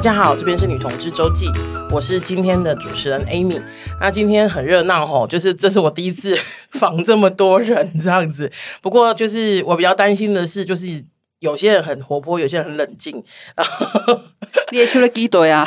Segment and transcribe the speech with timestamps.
[0.00, 1.50] 大家好，这边是女同志周记，
[1.90, 3.60] 我是今天的主持人 Amy。
[4.00, 6.34] 那今天很热闹吼，就是这是我第一次
[6.72, 8.50] 访这么多人这样子。
[8.80, 11.04] 不过就是我比较担心的是，就是。
[11.40, 13.22] 有些人很活泼，有些人很冷静。
[14.70, 15.66] 列出了几堆啊！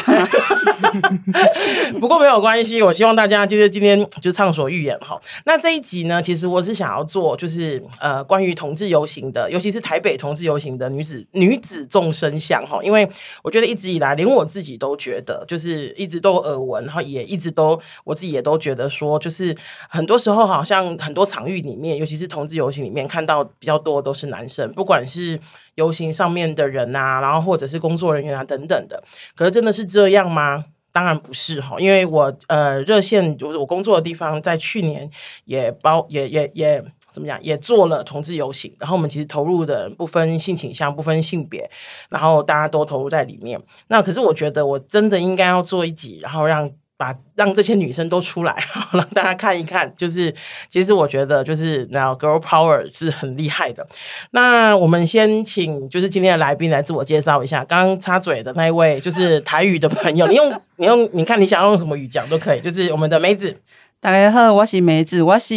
[2.00, 5.20] 不过没有关系，我希望大家就是今天就畅所欲言哈。
[5.46, 12.80] 那这一集呢，其实我是想要做，就是呃，关于同志游行的，尤其是台北同志游行的女子女子众生相哈。
[12.82, 13.08] 因为
[13.42, 19.54] 我觉得一直以来，连我自己都觉得，就是一直都耳闻，然后也一直都我自己也都觉得说，就是
[19.90, 25.40] 很多时候好像很多场域里面，尤其是同志游行里面，看到比较多都是男生，不管是。
[25.76, 29.04] 游行上面的人啊，然后或者是工作人员啊等等的，
[29.36, 30.66] 可是真的是这样吗？
[30.92, 35.10] 当然不是哈，因为我呃热线就是我工作的地方，在去年
[35.46, 41.70] 也包也也也怎么讲，也做了同志游行，然后我们其实投入的不分性倾向、不分性别，
[42.10, 43.60] 然后大家都投入在里面。
[43.88, 46.72] 那可是我觉得我真的应该要做一集，然后让。
[47.04, 48.56] 把让这些女生都出来，
[48.94, 49.92] 让大家看一看。
[49.98, 50.34] 就是
[50.70, 53.86] 其实我觉得，就是那 girl power 是很厉害的。
[54.32, 57.66] 那我们先请就是今天的来宾来自我介绍一下。
[57.66, 62.62] 刚刚插嘴的那一位就是台语的朋友， 你用你用，你看你想要用什么语讲都可以。
[62.62, 63.58] 就是我们的梅子，
[64.00, 65.54] 大家好，我是梅子，我是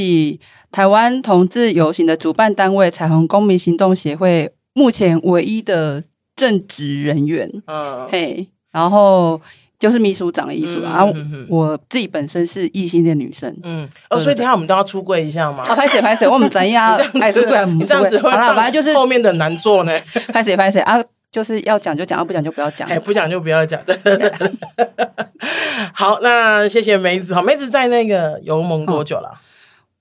[0.73, 6.03] 台湾同志游行的主办单位彩虹公民行动协会目前唯一的
[6.35, 7.49] 正职人员。
[7.69, 9.41] 嗯，嘿，然后。
[9.79, 10.91] 就是秘书长的意思吧。
[10.95, 11.13] 然后
[11.49, 13.55] 我自己本身是异性恋女生。
[13.63, 15.63] 嗯，哦，所以等下我们都要出柜一下嘛。
[15.63, 16.97] 啊，拍谁拍谁，我们怎样？
[17.21, 19.93] 哎，出柜，你这样子会好了，反正就是后面的难做呢。
[20.33, 22.89] 拍谁拍谁啊，就是要讲就讲，不讲就不要讲。
[22.89, 23.81] 哎，不讲就不要讲。
[25.93, 27.35] 好，那谢谢梅子。
[27.35, 29.31] 好，梅子在那个游盟多久了？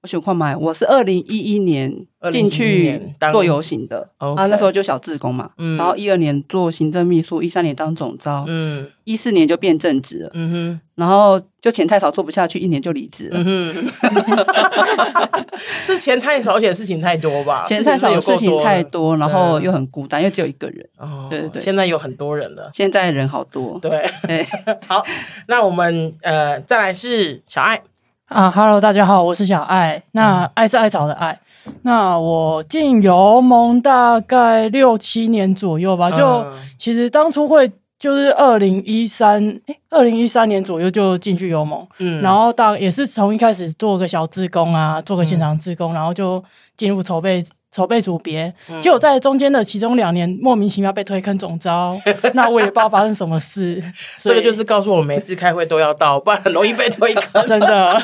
[0.06, 1.92] 我想看嘛，我是二零一一年
[2.32, 4.08] 进去做游行的。
[4.20, 15.50] 啊，那时候就小志工嘛，然后一二年做行政秘书，一三年当总招，嗯，一四年就变正职了，嗯哼，然后就钱太少做不下去，一年就离职了，嗯哼，
[15.84, 17.64] 是钱太少，而且事情太多吧？
[17.66, 24.08] 钱太少，事情太多，然后又很孤单，因为只有一个人，哦，对对对，现在有很多人了，现在人好多，对，
[24.88, 25.04] 好，
[25.48, 27.82] 那我们呃再来是小爱。
[28.28, 30.02] 啊哈喽大家好，我是小爱。
[30.14, 31.40] 那爱是艾草的爱。
[31.84, 36.10] 那我进油盟大概六七年左右吧。
[36.10, 41.88] 就其实当初会就是二零一三，诶二零一三年左右就进去油盟。
[42.00, 46.44] 嗯，然后大也是从一开始做个小志工啊，做个现场志工，嗯、然后就
[46.76, 47.46] 进入筹备。
[47.76, 52.00] 筹备组别，结果在中间的其中两年莫名其妙被推坑总招，
[52.34, 53.84] 那我也不知道发生什么事。
[54.18, 58.02] 这个就是告诉我，每次开会都要到，不然很容易被推坑， 真的。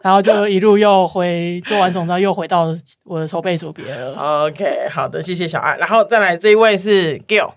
[0.00, 4.46] 然后就一路又回做完总招，又回到我的筹备组别了。
[4.46, 5.76] OK，好的，谢谢小爱。
[5.76, 7.50] 然后再来这一位是 Gill。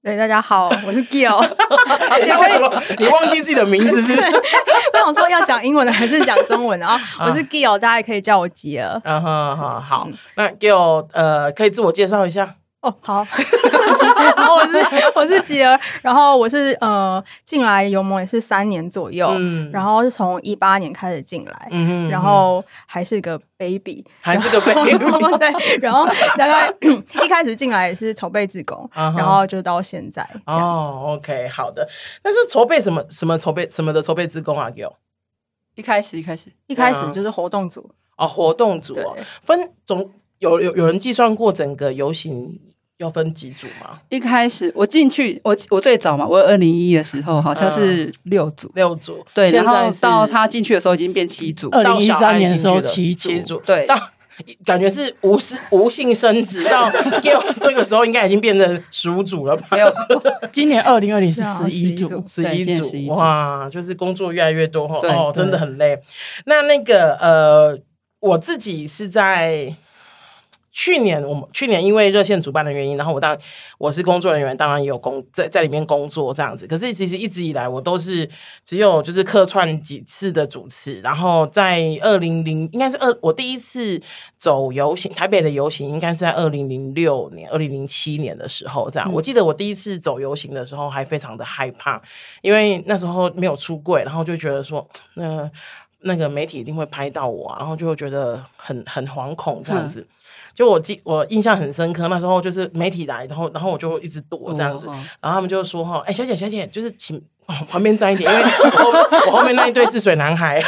[0.00, 1.36] 对，大家好，我是 Gill。
[2.98, 4.12] 你忘记自己的名字是？
[4.94, 6.98] 我想说要讲英文的还是讲中文的啊？
[7.20, 9.00] 我是 Gill，大家也可以叫我吉儿。
[9.04, 10.08] 嗯哼，好，好。
[10.36, 12.54] 那 Gill，呃，可以自我介绍一下。
[12.80, 13.26] 哦，好，
[14.36, 14.78] 然后我是
[15.16, 24.92] 我是吉儿，然后我是呃进来游盟也是三年左右，嗯，然后是从一八年开始进来，嗯，然后还是个 baby，还是个 baby，
[25.38, 26.06] 对，然后
[26.36, 26.72] 大概
[27.24, 30.24] 一开始进来也是筹备自工，然后就到现在。
[30.46, 31.84] 哦，OK，好的，
[32.22, 34.92] 那是筹备什么什么筹备什么的筹备自工啊？Gill，
[35.74, 42.60] 一开始一开始一开始就是活动组哦，活动组哦，分总有有有人计算过整个游行。
[42.98, 43.98] 要分几组吗？
[44.08, 53.96] 一开始我进去，我我最早嘛，我二零一一的时候好像是六组，六组对，然后到他进去的时候已经变七组，二零一三年的时候七七组，对，到
[54.64, 56.90] 感觉是无是无性生殖，到
[57.60, 59.68] 这个时候应该已经变成十五组了吧？
[59.70, 59.92] 没有，
[60.50, 65.96] 今年二零二零是十一组，十一组，哇，就是工作越来越多哦，真的很累。
[66.46, 67.78] 那那个呃，
[68.18, 69.72] 我自己是在。
[70.78, 73.36] 去年我们去年因为热线主办的原因，然后我当
[73.78, 76.68] 我是工作人员，当然也有工在在里面工作这样子。
[76.68, 78.30] 可是其实一直以来我都是
[78.64, 81.00] 只有就是客串几次的主持。
[81.00, 84.00] 然后在二零零应该是二我第一次
[84.36, 89.12] 走游行台北的游行，应该是在二零零六年、二零零七年的时候这样。
[89.12, 92.00] 我记得我第一次走游行的时候还非常的害怕，
[92.40, 95.50] 因为那时候没有出柜，然后就觉得说那
[96.02, 100.02] 那个媒体一定会拍到我，然后就会觉得很很惶恐这样子。
[100.02, 100.06] 嗯
[100.58, 104.88] 就我记，我印象很深刻，那时候就是媒体来，然后然后我就一直躲这样子，
[105.20, 107.16] 然后他们就说哈，哎、欸，小姐小姐，就是请、
[107.46, 110.60] 哦、 旁边站一点，因为我，我后面那一对是水男孩。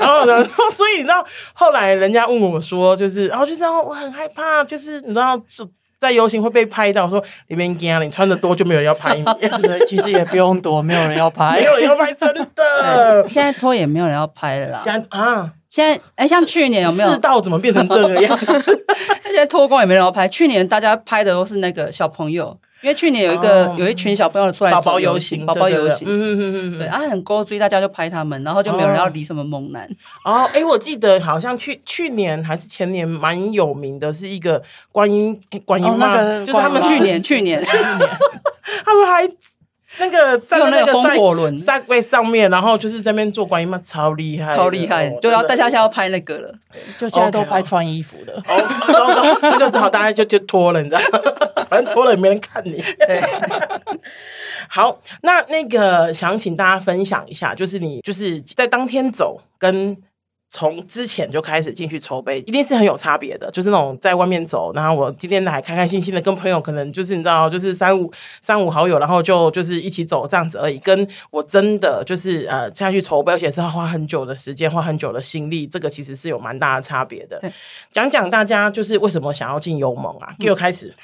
[0.00, 1.22] 然后然后所以你知道，
[1.52, 9.22] 后来人家问我说，就是然后就这样，我很害怕，就是你知道，就在游行会被拍到，说里面惊你穿的多就没有人要拍你。
[9.60, 13.28] 对，其实也不用多，没有人要拍，没有人要拍， 真的。
[13.28, 14.80] 现在脱也没有人要拍了啦。
[14.82, 17.10] 现在啊，现在哎，像去年有没有？
[17.10, 18.84] 世道怎么变成这个样子？
[19.26, 20.28] 现在脱光也没人要拍。
[20.28, 22.56] 去年大家拍的都是那个小朋友。
[22.80, 29.88] 因为去年有一个、哦、有一群小朋友出来宝宝游行，宝宝游行，嗯嗯嗯嗯，对，啊很勾追，大家就拍他们，然后就没有人要理什么猛男。
[30.22, 34.62] 哦，哎、欸，我记得好像去去年还是前年蛮有名的，是一个
[34.92, 38.06] 观音观音妈、哦，就是他们去年去年去年，
[38.84, 39.26] 他们还
[39.98, 46.54] 那个在那个风火轮在位上面，然后就是在那边做观音嘛，超厉害，超厉害，就要大家现在要拍那个了，
[46.98, 51.00] 就现在都拍穿衣服的，哦，那就只好大家就就脱了，你知道。
[51.70, 52.82] 反正脱了也没人看你。
[53.06, 53.22] 对，
[54.68, 59.96] 好，那那个想请大家分享一下，就是你就是在当天走跟。
[60.54, 63.50] 从之前就开始进去筹备，一定是很有差别的。
[63.50, 68.08] 就是那种在外面走，然后我今天来开开心心的跟朋友，可能就是你知道，就是三五
[68.40, 70.78] 三五好友，然后就就是一起走这样子而已。
[70.78, 77.42] 跟我真的就是呃下去筹备，而且是要花很久的时间，花很久的心力，这个其实是有蛮大的差别的。
[77.90, 80.32] 讲讲大家就是为什么想要进油盟啊？
[80.38, 80.94] 给我 开始。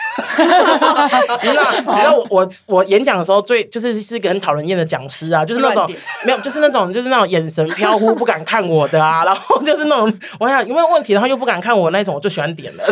[1.42, 5.90] 你知道，你知道我我我演讲的时候最就是是一个很讨人厌的讲师啊，就是那种
[6.24, 9.39] 没有，就是那种就是那种眼神飘忽不敢看我的啊，然后。
[9.64, 12.84] 就是那种，我想有没有问题，然后又不敢看我那种，我就喜欢点了。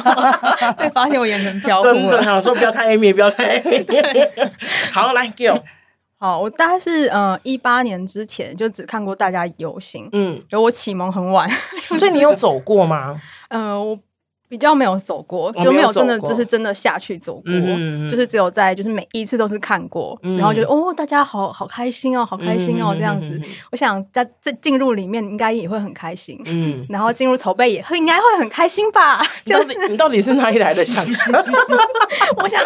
[0.78, 4.28] 被发现我眼神飘忽，真的想说不要看 Amy，不要看 Amy。
[4.92, 5.64] 好，来给我。
[6.18, 11.50] 好，我大概是呃一八年之前就只看过大家游行，嗯，就我启蒙很晚，
[11.98, 13.20] 所以你有走过吗？
[13.48, 13.98] 呃，我。
[14.50, 23.28] 比较没有走过，就没有真的就是真的下去走过，嗯、就是只有在就是每一次都是看过，嗯、然后就哦，大家好好开心哦，好开心哦，这样子。
[23.28, 29.24] 嗯、我想在这进入里面应该也会很开心，嗯，然后进入筹备也会应该会很开心吧？
[29.44, 31.44] 你到底 你到底是哪里来的想象？
[32.42, 32.60] 我想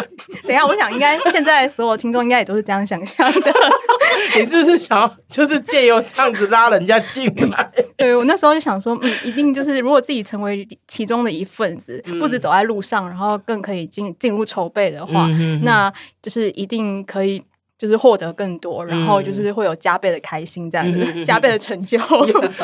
[0.47, 3.53] 等一下，我想应该现在所有听众应该也都是这样想象的。
[4.35, 7.71] 你是不是想要就是借由这样子拉人家进来？
[7.95, 11.74] 对，我那时候就想说，嗯，一定就是如果自己成为其中的一份。
[12.19, 15.27] 不止走在路上，然后更可以进进入筹备的话，
[15.63, 15.91] 那
[16.21, 17.43] 就是一定可以，
[17.77, 21.99] 就是获得更多，然后就是会有加倍的开心，这样子，加倍的成就，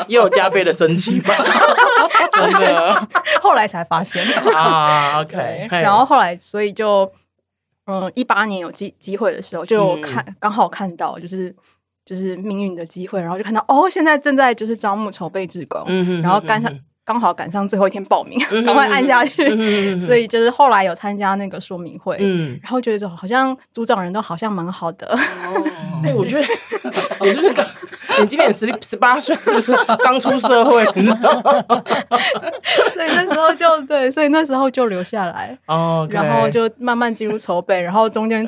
[0.08, 1.34] 也有加倍的生气吧？
[2.32, 3.08] 真的，
[3.40, 4.24] 后来才发现
[4.54, 5.20] 啊。
[5.22, 7.10] OK，然后后来，所以就
[7.86, 11.54] 嗯，一八年有机机会的时候，就看刚、嗯、好看到，就是
[12.04, 15.84] 就是命运的机会，然后就看到哦，现在正在就是招募筹备志工，
[16.22, 16.72] 然后刚才。
[17.04, 19.44] 刚好赶上最后一天报名， 赶快按下去。
[19.48, 25.06] 嗯、所以就是后来有参加那个说明会，嗯，然后觉得好像组长人都好像蛮好的。
[25.16, 25.20] 哎、
[25.52, 25.62] 哦
[26.04, 26.46] 欸，我觉得
[27.20, 27.66] 你是不是刚？
[28.20, 29.72] 你今年十十八岁，是不是
[30.04, 30.84] 刚出社会？
[30.92, 31.02] 所
[33.02, 35.56] 以那时候就对，所以那时候就留下来。
[35.66, 38.46] 哦，okay、然后就慢慢进入筹备，然后中间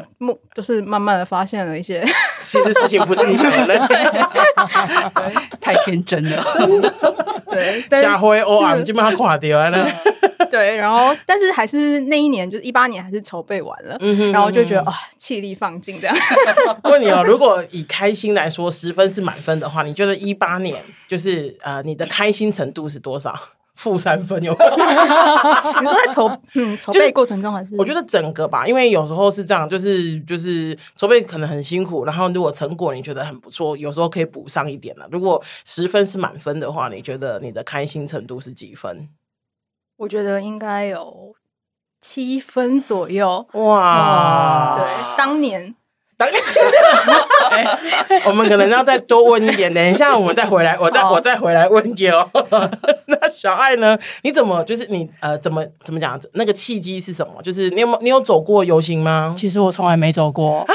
[0.53, 2.05] 就是慢慢的发现了一些，
[2.43, 4.31] 其实事情不是你想的那样，
[5.61, 6.93] 太天真了，真的。
[7.89, 9.89] 对，下回偶尔基本上垮掉了。
[10.51, 13.97] 对，然后但是还是那一年，就是一八年，还是筹备完了。
[14.01, 16.17] 嗯哼，然后就觉得啊，气力放尽这样。
[16.85, 23.37] 问你哦，如果以开心来说，十分是满分的话，你觉得一八年就是呃，你的开心程度是多少？
[23.75, 24.53] 负三分有？
[25.81, 27.77] 你说在筹嗯筹备过程中还是？
[27.77, 35.07] 我觉得整个吧，因为有时候是这样，就是就是筹备可能很辛苦，然后如果成果你觉得很不错，有时候可以补上一点了。
[35.11, 39.09] 如果十分是满分的话，你觉得你的开心程度是几分？
[39.97, 41.35] 我觉得应该有
[42.01, 43.47] 七分左右。
[43.53, 45.75] 哇，对，当年。
[46.17, 46.29] 等，
[47.51, 52.29] 欸、我们可能要再多问一点，等一下我们再回来，我再我再回来问你哦。
[53.07, 53.99] 那小爱呢？
[54.23, 56.19] 你怎么就是你呃，怎么怎么讲？
[56.35, 57.43] 那个契机是什么？
[57.43, 59.35] 就是你有没有你有走过游行吗？
[59.37, 60.67] 其实我从来没走过。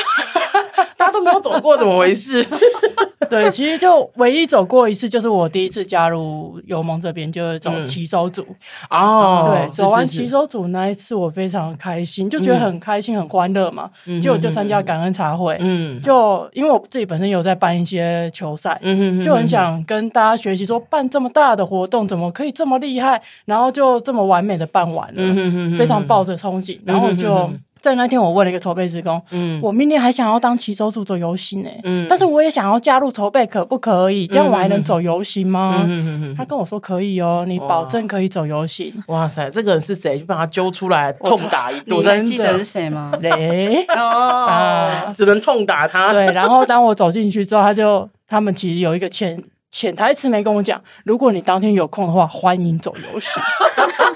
[0.99, 2.45] 大家都没有走过，怎么回事？
[3.29, 8.41] 对，其实就唯一走过一次，就是我第一次加入游盟这边，就是走骑手组。
[8.89, 13.89] 哦、嗯，对，走完骑手组那一次，我非常开心，就觉得很开心、很欢乐嘛。
[14.21, 15.55] 结果就参加感恩茶会。
[15.61, 27.49] 嗯，就因为我自己本身有在办一些球赛，嗯，就很想跟大家学习，说办这么大的活动，怎么可以这么厉害，然后就这么完美的办完了，嗯，非常抱着憧憬，然后就。
[27.81, 34.27] 在那天，我问了一个筹备职工，嗯，我明年还想要当骑手组走游行呢，嗯，但是我也想要加入筹备，可不可以？
[34.27, 35.83] 这样我还能走游行吗？
[35.87, 38.93] 嗯，他跟我说可以哦，你保证可以走游行。
[39.07, 40.19] 哇塞，这个人是谁？
[40.19, 41.99] 就把他揪出来痛打一顿。
[41.99, 43.13] 你还记得是谁吗？
[43.21, 46.11] 雷哦，只能痛打他。
[46.11, 53.31] 对，然后当我走进去之后，他就他们其实有一个潜潜台词没跟我讲，如果你当天有空的话，欢迎走游行。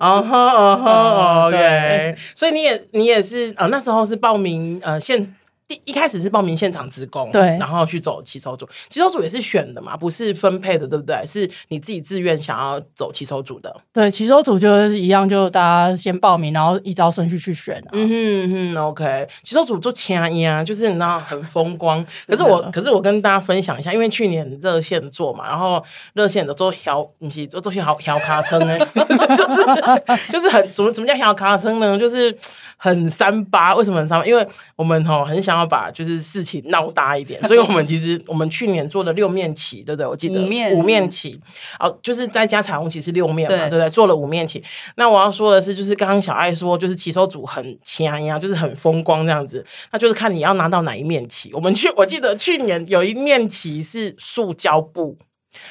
[0.00, 2.16] 哦吼哦吼，OK。
[2.34, 5.34] 所以你也你也是呃那时候是报名呃现。
[5.68, 11.20] 第一开始是报名现场职工，对，然后去走骑手组，骑手组也是选的嘛，不是分配的，对不对？
[11.26, 13.74] 是你自己自愿想要走骑手组的。
[13.92, 17.82] 对，骑手组就是一样，就大家先报名，然后依照顺序去选。
[17.92, 19.26] 嗯哼哼，OK。
[19.42, 22.04] 骑手组做掐音啊，就是你知道很风光。
[22.28, 25.82] 可是我，可是我跟大家分享一下，因为去年热线做嘛，然后
[26.14, 28.78] 热线的做小，不是做做些好小卡车呢，
[29.36, 31.98] 就是就是很怎么怎么叫小卡车呢？
[31.98, 32.32] 就是
[32.76, 33.74] 很三八。
[33.74, 34.24] 为什么很三八？
[34.24, 35.56] 因为我们吼很想。
[35.56, 40.06] 要把就是事情闹大一点， 所以我们其实我们去年做了六面旗，对不对？
[40.06, 41.40] 我记得五面五面旗，
[41.80, 43.88] 哦，就是再加彩虹旗是六面嘛，对，对不对？
[43.88, 44.62] 做了五面旗。
[44.96, 49.64] 那我要说的是，就是刚刚小爱说，就是骑手组很强呀，就是很风光这样子。
[49.90, 51.50] 那就是看你要拿到哪一面旗。
[51.54, 55.16] 我们去，我记得去年有一面旗是塑胶布，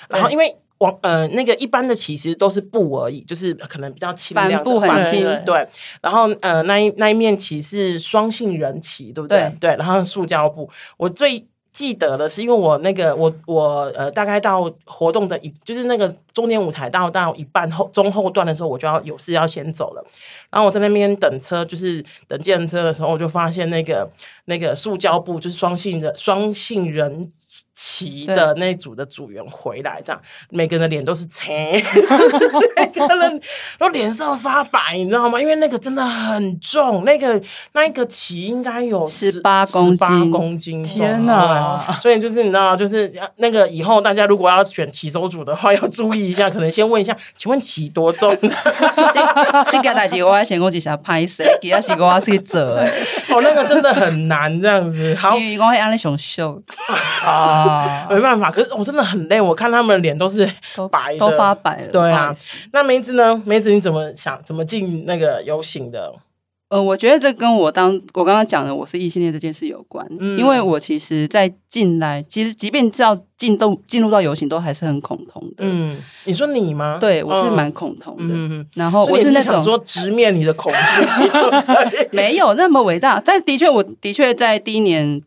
[0.10, 0.58] 然后因为。
[0.80, 5.66] 往呃，那个一般的其实都是布而已，就是可能比较轻量的，布很轻，对。
[6.02, 9.40] 然后呃，那一那一面旗是双性人旗，对不对？
[9.60, 9.76] 对，对。
[9.78, 20.06] 然后塑胶布，我最记得的是，因为我那个我我呃，大概到活动的一，就是那个中间舞台到到一半后中后段的时候，我就要有事要先走了。
[20.50, 24.10] 然后我在那边等车，就是等计程车的时候，我就发现那个
[24.46, 27.32] 那个塑胶布就是双性人双性人。
[27.76, 31.54] 骑的那组的组员回来，这样每个人的脸都是青，
[32.78, 33.42] 每个人
[33.78, 35.40] 都脸色发白，你知道吗？
[35.40, 37.40] 因为那个真的很重，那个
[37.74, 41.78] 那个旗应该有十八公斤，公斤重，天哪！
[42.02, 48.34] 所以就是你知道，就是那个以后大家如果要选骑手组的话，要注意一下，可能先问一下，请问旗多重？
[49.70, 52.90] 这个代志我先讲一下，拍摄，其他是我自己做的。
[53.30, 55.14] 哦，那个真的很难，这样子。
[55.16, 56.62] 好，因为我会让你上秀
[57.26, 57.65] 啊。
[57.66, 60.46] 啊， 没办法，可是我真的很累，我看他们的脸都是
[60.92, 61.92] 白的，都发白了。
[61.92, 62.36] 对啊，
[62.72, 63.42] 那梅子呢？
[63.46, 64.40] 梅子你怎么想？
[64.44, 66.14] 怎么进那个游行的？
[66.70, 75.58] 呃，我觉得这跟我当我刚刚讲的我是异性恋这件事有关，嗯，因为我其实，在进来，其实即便知道进动进入到游行，都还是很恐同的。
[75.60, 76.98] 嗯，你说你吗？
[77.00, 78.34] 对，我是蛮恐同的。
[78.36, 85.22] 嗯，然后我是那种说直面你的恐惧， 没有那么伟大，但的确，我的确在第一年。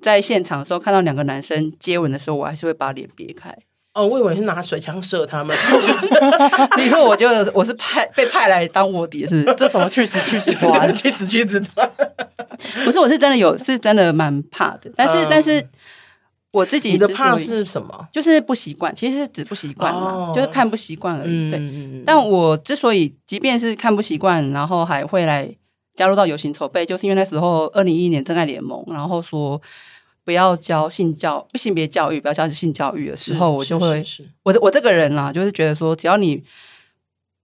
[0.00, 3.54] 在现场的时候，看到两个男生接吻的时候，我还是会把脸别开。
[3.92, 5.56] 哦，我以为是拿水枪射他们。
[6.74, 10.94] 所以说，我觉得我是派被派来当卧底，是这什么去死去死团？
[10.94, 11.90] 去死去死团？
[12.84, 14.88] 不是，我是真的有，是真的蛮怕的。
[14.94, 15.66] 但是，嗯、但是
[16.52, 18.08] 我自己你的怕是什么？
[18.12, 21.50] 就是不习惯，其实是指不习惯、哦、就是看不习惯而已。
[21.50, 25.52] 对，嗯、但我之所以即便是看不习惯，然后还会来
[25.96, 29.60] 加入到游行筹备，就是因为那时候二零一一年真爱联盟，然后说。
[30.30, 34.00] 不要教性教性别教育，不要教性教育的时候，我就会
[34.44, 36.40] 我我这个人啦，就是觉得说，只要你，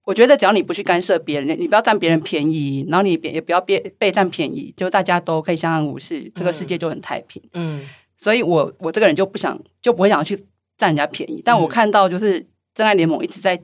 [0.04, 7.42] 我觉得只要你不去干涉别人，你不要占别人便宜，然后你别也不要被被占便宜，就大家都可以相安无事，这个世界就很太平。
[7.54, 7.84] 嗯，
[8.16, 10.36] 所以我我这个人就不想就不会想要去
[10.78, 13.60] 占人家便宜，但我看到就是真爱联盟一直在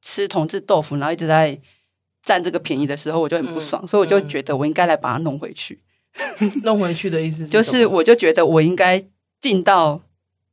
[0.00, 1.60] 吃同志豆腐，然后一直在
[2.22, 5.78] 占这个便宜的时候，我就很不爽，嗯、所以我就觉得我应该来把它弄回去。
[6.62, 9.04] 弄回去的意思是就是，我就觉得我应该
[9.40, 10.00] 进到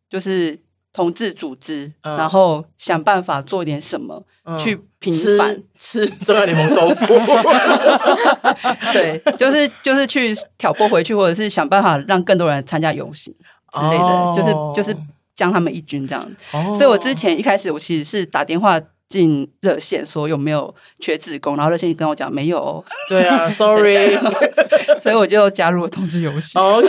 [0.09, 0.59] 就是
[0.91, 7.05] 同志组织，嗯、然后想办法做点什么、嗯、去平反吃中央联盟豆腐。
[8.91, 13.33] 对，就是就是去挑拨回去，或者是想办法让更多人参加游行
[13.73, 14.97] 之类的，哦、就是就是
[15.35, 16.29] 将他们一军这样。
[16.51, 18.81] 哦、所以我之前一开始我其实是打电话。
[19.11, 22.83] 进热线说有没有缺字工，然后热线跟我讲没有。
[23.09, 24.15] 对啊， sorry，
[25.03, 26.57] 所以我就加入了通知游戏。
[26.57, 26.81] 哦，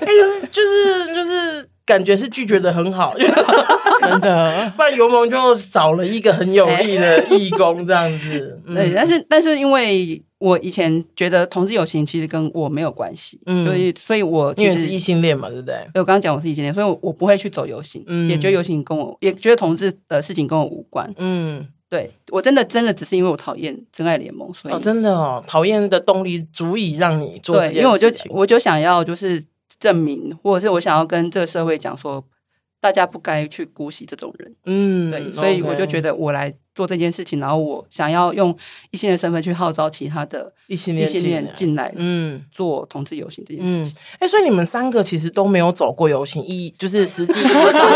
[0.00, 0.06] 哎，
[0.50, 8.60] 就是就是就是感觉是拒绝的很好， 真的，不然油盟就少了一个很有力的义工这样子。
[8.66, 10.22] 对，但是但是因为。
[10.38, 15.74] 我以前觉得同志友情其实跟我没有关系，嗯，所以所以我其实因为是异性恋嘛，对不对？
[15.94, 29.42] 我刚刚讲我是异性恋，所以我不会去走游行，嗯，也觉得游行跟我也觉得同志的事情跟我无关，嗯，对我真的真的只是因为我讨厌真爱联盟，所以哦，真的哦，讨厌的动力足以让你做这件事情，对，因为我就我就想要就是
[29.78, 32.24] 证明，或者是我想要跟这个社会讲说，
[32.80, 36.54] 大家不该去姑息这种人，嗯，对，所以我就觉得我来。
[36.76, 38.56] 做这件事情，然后我想要用
[38.90, 43.94] 异性的身份去号召其他的异性恋进来，嗯，做同志游行这件事情。
[44.12, 47.40] 哎、嗯欸，所以你们三个其实都没有走过游行，一就是实际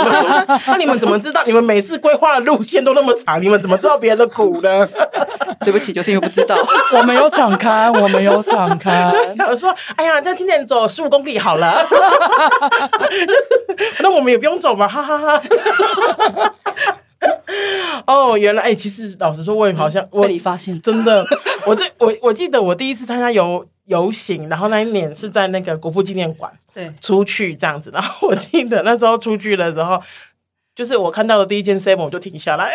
[0.66, 1.44] 那你们怎么知道？
[1.44, 4.88] 你们每次规划的路线都那么长，你们怎么知道别人的苦呢？
[5.62, 6.56] 对不起，就是因为不知道。
[6.96, 9.12] 我没有敞开，我没有敞开。
[9.36, 11.86] 想说，哎呀，那今天走十五公里好了，
[14.00, 16.54] 那我们也不用走嘛，哈哈哈，哈。
[18.06, 21.26] 哦，原来哎、欸，其实老实说，我也好像我被你发现，真的，
[21.66, 30.02] 我这我我记得我第一次参加游游行，然后那一年是在那个国父纪念馆，对，出去这样子，然后我记得那时候出去的时候。
[30.72, 32.72] 就是我看到的第一件 seven 我就停下来，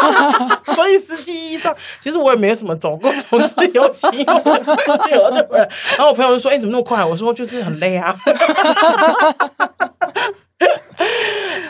[0.74, 5.68] 所以实际意义上，其实我也没有什么走过同志游行，出去了就回来。
[5.90, 8.16] 然后我朋友就说：“哎、欸，怎么那么快？”我说：“就是很累啊。”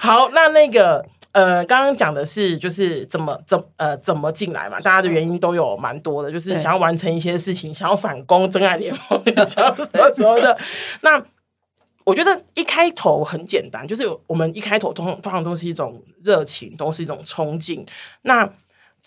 [0.00, 4.78] 好，那那个呃，刚刚讲的是就是怎么怎呃怎么进来嘛？
[4.80, 10.56] 大家的原因都有蛮多的，就是想要完成一些事情，想要反攻真爱联盟，想要什么什么的。
[11.02, 11.20] 那
[12.04, 17.84] 我觉得一开头很简单，就是我们一开头通通常都是一种热情，都是一种冲劲。
[18.22, 18.48] 那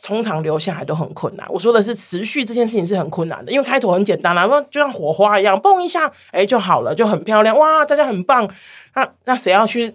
[0.03, 1.47] 通常留下来都很困难。
[1.49, 8.47] 我说的是持续这件事情是很困难的，因为开头很简单啦，就像火花一样，蹦一下，哎就好了，就很漂亮，哇，大家很棒。
[8.95, 9.93] 那那谁要去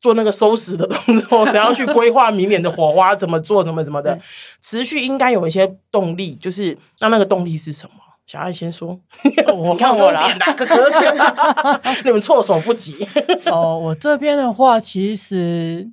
[0.00, 1.44] 做那个收拾的动作？
[1.46, 3.62] 谁要去规划明年的火花怎么做？
[3.62, 4.18] 怎么怎么的？
[4.62, 7.92] 持续应该有一些动力，就是那那个动力是什么？
[8.26, 8.96] 小爱先说，
[9.52, 10.76] 我看我啦，哥哥，
[12.04, 13.04] 你们措手不及。
[13.46, 15.90] 哦，我这边的话，其实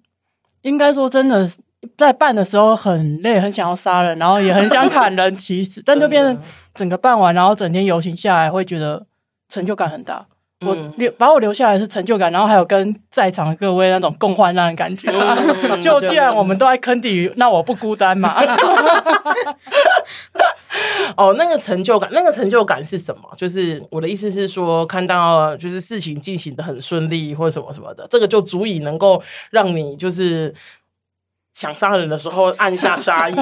[0.61, 1.49] 应该说真的，
[1.97, 6.37] 在办的时候很累，很想要杀人，然后也很想砍人，其实，但这边
[6.75, 9.07] 整个办完，然后整天游行下来，会觉得
[9.49, 10.27] 成就感很大。
[10.65, 15.11] 我留把我留下来是成就感，然后还有跟在场的各位那种共患难的感觉。
[15.79, 18.33] 就既然我们都在坑底，那我不孤单嘛。
[21.15, 23.21] 哦，那个成就感，那个成就感是什么？
[23.37, 29.21] 就是我的意思是说，看到就是事情进行的很顺利，或者什么什么的，这个就足以能够
[29.51, 30.51] 让你就是
[31.53, 33.35] 想杀人的时候按下杀意。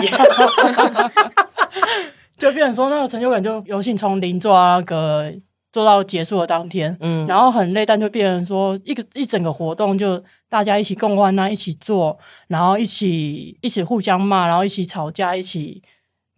[2.37, 5.31] 就变成说，那个成就感就有幸从零做那个。
[5.75, 12.17] 做到结束的当天，嗯，然后很累，但就变成说一个一整个活动，就大家一起共患难，一起做，
[12.47, 15.83] 然后一起一起互相骂，然后一起吵架，一起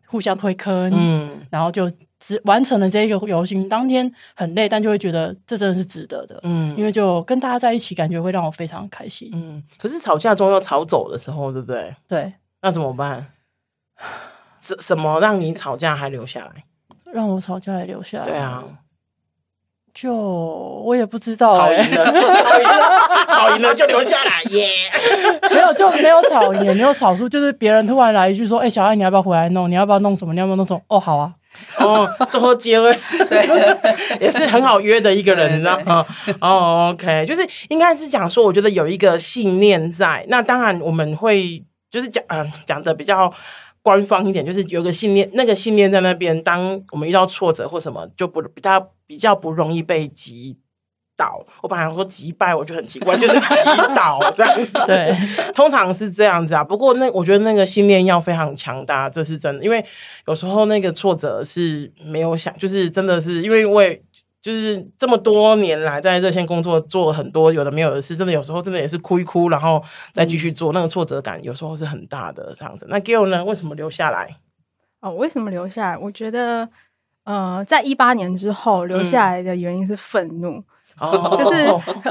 [0.07, 1.87] 互相推坑，嗯，然后就
[2.19, 3.69] 只完成了这一个游行。
[3.69, 9.63] 当天很累，但就会觉得这真的是值得的，嗯，因为就跟大家在一起，感觉会让我非常开心，嗯。
[9.77, 11.95] 可是吵架中要吵走的时候，对不对？
[12.07, 13.27] 对，那怎么办？
[14.59, 16.63] 什什么让你吵架还留下来？
[17.13, 18.25] 让我吵架还留下来？
[18.25, 18.63] 对啊。
[19.99, 24.69] 就我也不知道、欸，吵赢了， 吵赢了，吵赢了就留下来耶。
[24.93, 25.55] Yeah!
[25.55, 29.67] 没有，就没有吵赢，也没有吵输，就是别人突然来一句说：“哎、欸，小爱，你要不要回来弄？
[29.67, 30.35] 你要不要弄什么？
[30.35, 31.33] 你要不要弄什么？”哦，好啊，
[31.79, 32.95] 哦，最后结尾，
[33.27, 33.41] 对，
[34.21, 36.05] 也是很好约的一个人，你知道吗？
[36.41, 40.23] 哦，OK，就是应该是讲说，我觉得有一个信念在。
[40.29, 43.33] 那当然，我们会就是讲，嗯，讲的比较。
[43.87, 46.43] 官方一点，就是有个信念，那个信念在那边。
[46.43, 50.57] 当我们遇到挫折或什么，就不比较比较不容易被击
[51.15, 51.41] 倒。
[51.61, 53.55] 我本来想说击败，我觉得很奇怪，就是击
[53.95, 54.69] 倒这样子。
[54.85, 55.15] 对，
[55.55, 56.61] 通常是这样子啊。
[56.61, 59.63] 不过那我觉得那个信念要非常强大，这是真的。
[59.63, 59.81] 因为
[60.27, 64.01] 有时候那个挫折是没有想，就是真的是因为我也。
[64.47, 69.83] 就是这么多年来在热线工作，做很多有的没有的事，真的有时候真的也是哭一哭，然后
[70.13, 72.87] 再继续做，那个挫折感有时候是很大的这样子。
[72.89, 73.43] 那 Gail 呢？
[73.43, 74.37] 为什么留下来？
[75.01, 75.97] 哦，为什么留下来？
[75.97, 76.69] 我觉得，
[77.25, 80.63] 呃，在一八年之后留下来的原因是愤怒，
[81.01, 81.65] 嗯、就是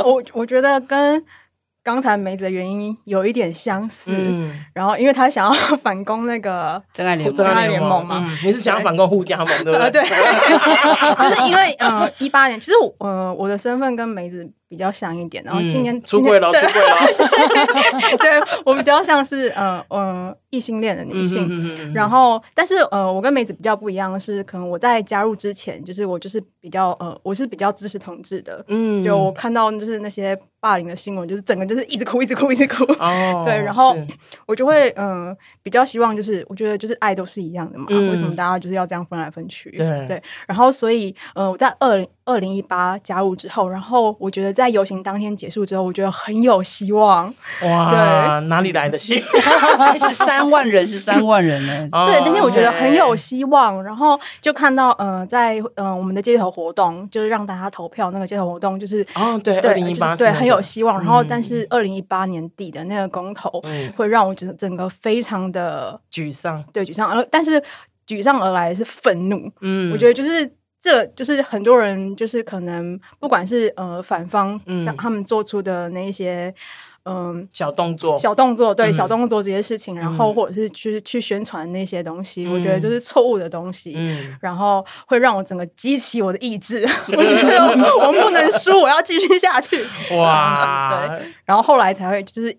[0.04, 1.24] 我我觉得跟。
[1.86, 9.90] 刚才梅子的原因有一点相似，嗯、然后因为他想要 反攻那个真爱联真爱联盟嘛，嗯、你是想要反攻互加盟对不对？
[9.92, 10.02] 对，
[11.30, 14.50] 就是因为呃一八年，其实我呃我的身份跟梅子。
[14.68, 18.16] 比较像一点，然后今年、嗯、出柜了，出柜了。
[18.18, 32.84] 对，我比较像是呃呃异性恋的女性，然后但是呃我跟梅子比较不一样的是，可能我在加入之前，就是我就是比较呃我是比较支持同志的，嗯，就我看到就是那些霸凌的新闻，就是整个就是一直哭，一直哭，一直哭。
[32.98, 33.96] 哦，对，然后
[34.46, 39.70] 我就会嗯、呃、比较希望就是我觉得就是爱都是一样的嘛，嗯、为什么大家就是要这样分来分去？
[39.70, 42.08] 对对，然后所以呃我在二零。
[42.26, 47.32] 二零一八加入之后，然后我觉得在游行当天结束之后，我觉得很有希望。
[47.62, 49.22] 哇，对哪里来的希
[49.78, 49.96] 望？
[49.98, 51.88] 是三万人，是三万人呢。
[52.06, 53.82] 对，那天我觉得很有希望。
[53.82, 60.98] 然后就看到，呃，在呃我们的街头活动，就是让大家投票那个街头活动，就是哦，对，二零一八对很有希望。
[60.98, 63.62] 然后，但是二零一八年底的那个公投，
[63.96, 66.64] 会让我觉得整个非常的沮丧。
[66.72, 67.08] 对，沮丧。
[67.08, 67.62] 而但是
[68.04, 69.48] 沮丧而来是愤怒。
[69.60, 70.50] 嗯，我觉得就是。
[70.86, 76.54] 这就是很多人，就是可能不管是呃反方，嗯，他们做出的那一些
[77.02, 87.66] 嗯、呃、小动作、小动作，对、嗯、小动作这些事情，然后或者是去去宣传那些东西，嗯、我觉得就是错误的东西，嗯，然后会让我整个激起我的意志， 我觉得
[87.98, 89.84] 我们不能输，我要继续下去，
[90.16, 92.56] 哇， 对，然后后来才会就是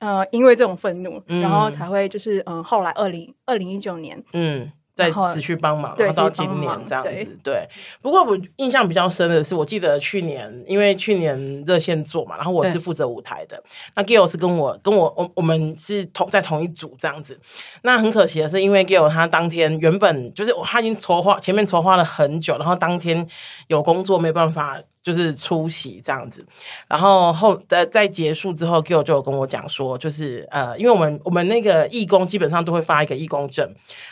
[0.00, 4.70] 呃，因为这种愤怒，嗯、然后才会就是嗯，后来二零二零一九年，嗯。
[5.00, 7.68] 在持续帮忙，然后到今年这样子，对，对。
[8.02, 13.62] 不过我印象比较深的是，我记得去年，因为去年热线做嘛，然后我是负责舞台的，
[13.94, 17.40] 那 Gail 是跟我跟我我我们是同在同一组这样子。
[17.82, 23.26] 那很可惜的是，因为 Gail 他当天原本就是他已经筹划前面筹划了很久，然后当天
[23.68, 24.78] 有工作没办法。
[25.02, 26.44] 就是出席这样子，
[26.86, 33.66] 然后后在在结束之后，Gill 就有跟我讲说，就是呃，因为我们我们那个义工基本上都会发一个义工证，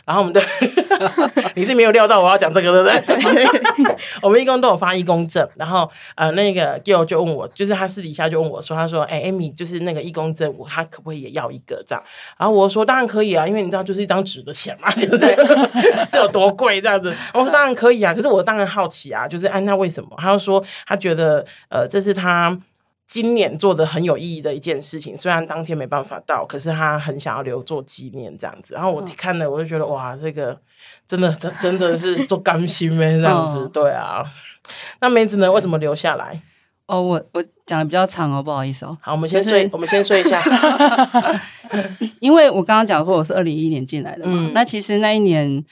[0.07, 0.41] 然后我们的
[1.55, 3.47] 你是没有料到我要讲这个对不对？
[4.23, 12.03] 我们义工都有发义工证，然后呃，那个 Gill 就问我，就是他私底下就问我说，他说，哎，Amy，就是那个义工证，我他可不可以也要一个这样？
[12.39, 15.19] 然后我说当然可以啊，因为你知道就是一张纸的钱嘛，就是
[16.09, 17.15] 是有多贵这样子。
[17.35, 20.11] 我说当然可以啊，可是我当然好奇啊，就是哎，那为什么？
[20.17, 20.65] 他就说。
[20.87, 22.59] 他觉得，呃，这是他
[23.07, 25.17] 今年做的很有意义的一件事情。
[25.17, 28.75] 虽然当天没办法到，可是他很想要留作纪念这样子。
[28.75, 30.59] 然后我看了，我就觉得哇，这个
[31.07, 33.67] 真的真真的是做甘心咩这样子。
[33.71, 34.23] 对啊，
[35.01, 35.51] 那梅子呢？
[35.51, 36.41] 为什么留下来？
[36.85, 38.97] 哦，我我讲的比较长哦，不好意思哦。
[39.01, 40.43] 好，我们先睡，就是、我们先睡一下。
[42.21, 45.65] 因为我刚刚讲说我是二零一一年进来的嘛，嗯、那其实那一年，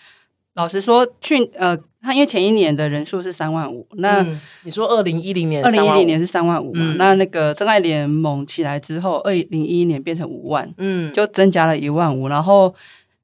[0.54, 1.78] 老实说，去呃。
[2.06, 6.80] 他因为前一年的人数是三万五，那、嗯、你说二零一零年，二零一零年是三万五嘛？
[6.80, 12.28] 嗯、那那个真爱联盟起来之后，二零一一年变成五万，嗯，就增加了一万五。
[12.28, 12.72] 然后，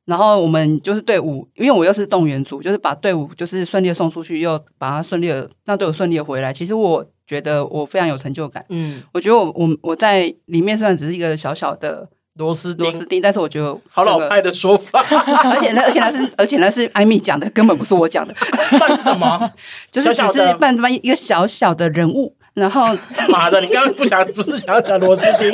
[0.06, 6.52] 然后我们就是队伍，因为我又是动员组，就是把队伍就是顺利的送出去，又把它顺利的让队伍顺利的回来。
[6.52, 12.08] 其实我觉得我非常有成就感，嗯，我觉得我我我在里面虽然只是一个小小的。
[12.38, 15.00] 螺丝螺丝钉，但是我觉得好老派的说法，
[15.50, 18.34] 而且那而且那是而且那是艾米讲的，根本不是我讲的。
[18.72, 19.50] 那是什么？
[19.92, 22.86] 就是只是扮扮一个小小的人物，然后
[23.28, 25.52] 妈的，你刚刚不想不是想讲螺丝钉？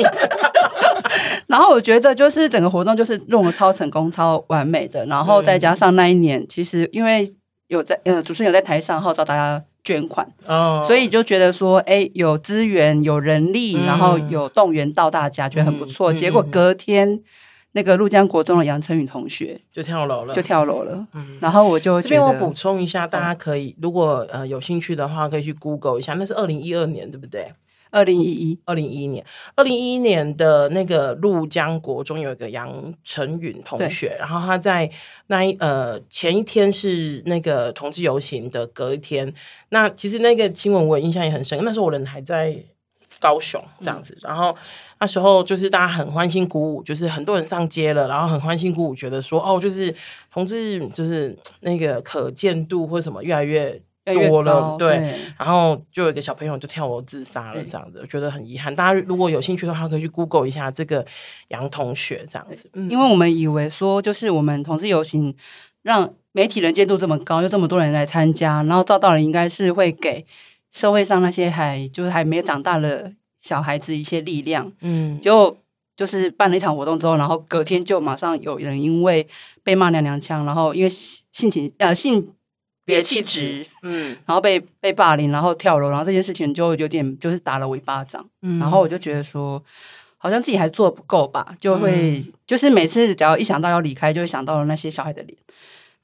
[1.47, 7.35] 然后我觉得就是整个活动就是弄得超成功、超完美的，然后再加上那一年，其实因为
[7.67, 9.61] 有在呃主持人有在台上号召大家。
[9.83, 16.13] 捐款，哦，所以就觉得说，哎、欸，有资源、有人力，嗯、然后有动员到大家，觉得很不错。
[16.13, 17.19] 结果隔天，
[17.71, 21.07] 那个陆江国中的杨晨宇同学就跳楼了，就跳楼了。
[21.13, 27.53] 嗯，然后我就这边我补充一下，大家可以如果呃有兴趣的话，可以去 Google 一下，那是二零一二年，对不对？
[27.91, 29.25] 二零一一，二零一一年，
[29.55, 34.89] 二零一一年的那个鹭江国中有一个杨晨允同学，然后他在
[35.27, 39.33] 那一呃前一天是那个同志游行的隔一天，
[39.69, 42.55] 那其实那个新闻我印象也很深，那时候我人还在
[43.19, 44.55] 高雄这样子，嗯、然后
[44.99, 49.93] 那时候就是大家很欢欣鼓舞，就是很多人上街了，然后很欢欣鼓舞，觉得说哦，就是
[50.31, 53.81] 同志就是那个可见度或什么越来越。
[54.13, 58.73] 多了，对，对，然后就有一个小朋友就跳楼自杀了，这样子，我觉得很遗憾。
[58.73, 61.05] 大家如果有兴趣的话，可以去 Google 一下这个
[61.49, 62.69] 杨同学这样子。
[62.73, 65.35] 嗯因为我们以为说，就是我们同志游行
[65.81, 70.25] 让媒体人见度这么高，又这么多人来参加，然后照道理应该是会给
[70.71, 74.71] 社会上那些还就是还没有长大的小孩子一些力量。
[74.81, 75.57] 嗯，就
[75.95, 79.27] 就是办了一场活动之后，然后隔天就马上有人因为
[79.63, 82.29] 被骂娘娘腔，然后因为性情呃性。
[82.89, 89.63] 别气质，嗯，然后被被霸凌，然后跳楼，然后这件事情就有点就是打了我一巴掌，嗯，然后我就觉得说，
[90.17, 95.37] 好像自己还做不够吧，就会、嗯、就是每次只要一想到要离开，就会想到了那些小孩的脸，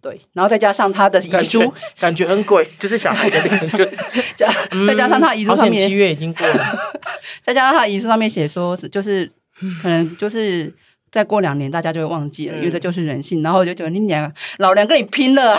[0.02, 1.60] 对，然后再加上他的遗书。
[1.60, 3.84] 感，感觉很贵， 就是小孩的脸，就
[4.36, 4.48] 加
[4.88, 6.66] 再加上他遗书上面，七月已经过了，
[7.44, 9.30] 再加上他遗书上面写说，就是
[9.82, 10.74] 可能就是。
[11.16, 13.42] 再过两年，大家就会忘记了，因为这就是人性。
[13.42, 15.58] 然后我就觉得你俩老娘跟你拼了！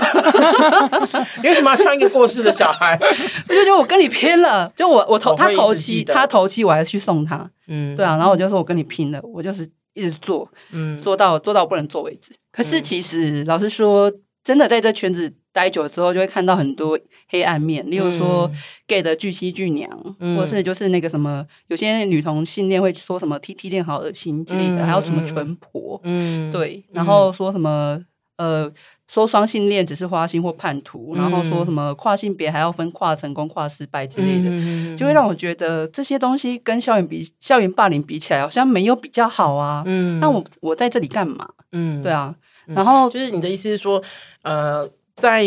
[1.43, 2.95] 你为什么要像一个过世的小孩？
[3.49, 7.51] 我就觉得我跟你拼了，就我我头他头七，他头七，我还去送他。
[7.69, 8.19] 嗯，对啊。
[8.19, 12.35] 然后我就说我跟你拼了，我就是一直做，嗯，做到做到我不能做为止。
[12.53, 14.13] 可是其实老实说，
[14.45, 15.33] 真的在这圈子。
[15.57, 16.99] 待久之后，就会看到很多
[17.31, 18.51] 黑暗面，例如说
[18.87, 19.91] gay 的巨妻巨娘，
[20.21, 27.99] 嗯、或者是就是那个什么，有些女同性恋会说什么 T T 恋好恶心之类的，嗯、还有什么纯婆，嗯，对，然后说什么
[28.37, 28.71] 呃，
[29.09, 39.83] 说双性恋只是花心或叛徒，嗯、然后说什么跨性别还要分跨成功、跨失败之类的，嗯、就会让我觉得这些东西跟校园比，校园霸凌比起来，好像没有比较好啊。
[39.87, 41.49] 嗯，那我我在这里干嘛？
[41.73, 42.35] 嗯，对啊，
[42.67, 44.03] 然后就是你的意思是说，
[44.43, 44.87] 呃。
[45.17, 45.45] 在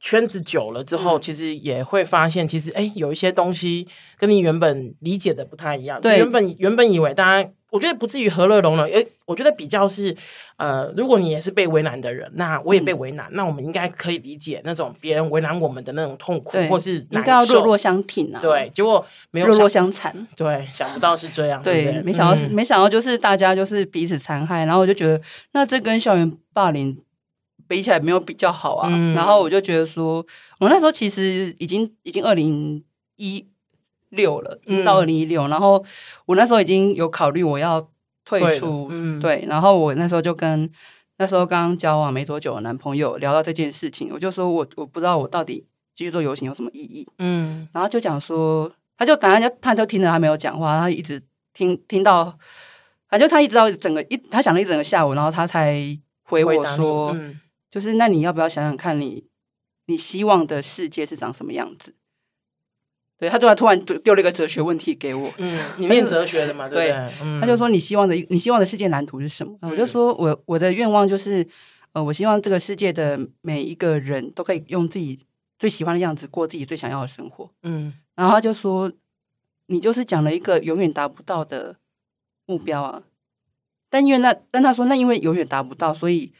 [0.00, 3.86] 圈子久了之后，嗯、其实也会发现，其实哎，有一些东西
[4.16, 6.00] 跟你原本理解的不太一样。
[6.00, 7.50] 对，原本原本以为大家。
[7.70, 10.16] 我觉得不至于和乐融融，诶，我觉得比较是，
[10.58, 18.38] 呃，如果你也是被为难的人，那我也被为难，嗯、那我们应该可以理解那种别人为难我们的那种痛苦，或是应该要弱弱相挺啊。
[18.40, 20.14] 对，结果没有弱弱相残。
[20.36, 21.60] 对，想不到是这样。
[21.64, 26.96] 对，对没想到，嗯、没想到就是大家就是彼此残害，然后我就觉得，那这跟校园霸凌
[27.66, 28.88] 比起来没有比较好啊。
[28.90, 30.24] 嗯、然后我就觉得说，
[30.60, 32.82] 我那时候其实已经已经二零
[33.16, 33.46] 一。
[34.10, 35.84] 六了，到二零一六，然后
[36.24, 37.84] 我那时候已经有考虑我要
[38.24, 40.70] 退出，嗯、对，然后我那时候就跟
[41.16, 51.20] 那时候刚刚交往没多久的男朋友聊到这件事情，我就说我我不知道我到底继续做游行有什么意义，嗯，然后就讲说，他就反正就他就听着他没有讲话，他一直
[51.52, 52.38] 听听到，
[53.08, 55.76] 反正他一直到整个一他想了一整个下午，然后他才
[56.22, 57.40] 回我说，嗯、
[57.74, 59.26] 就是那你要不要想想看你
[59.86, 61.92] 你希望的世界是长什么样子？
[63.18, 65.28] 对，他突然突然丢了一个哲学问题给我。
[65.38, 66.68] 嗯，你念哲学的嘛？
[66.70, 69.58] 对，对，嗯、他就说你希望的你希望的世界蓝图是什么？
[69.62, 71.44] 嗯、我就说我我的愿望就是，
[71.94, 75.18] 呃，我希望这个世界的每一个人都可以用自己
[75.58, 77.50] 最喜欢的样子过自己最想要的生活。
[77.64, 78.92] 嗯，然后他就说，
[79.66, 81.74] 你就是讲了一个永远达不到的
[82.46, 83.02] 目标啊。
[83.90, 86.32] 但因为那，但他说那因为永远达不到，所以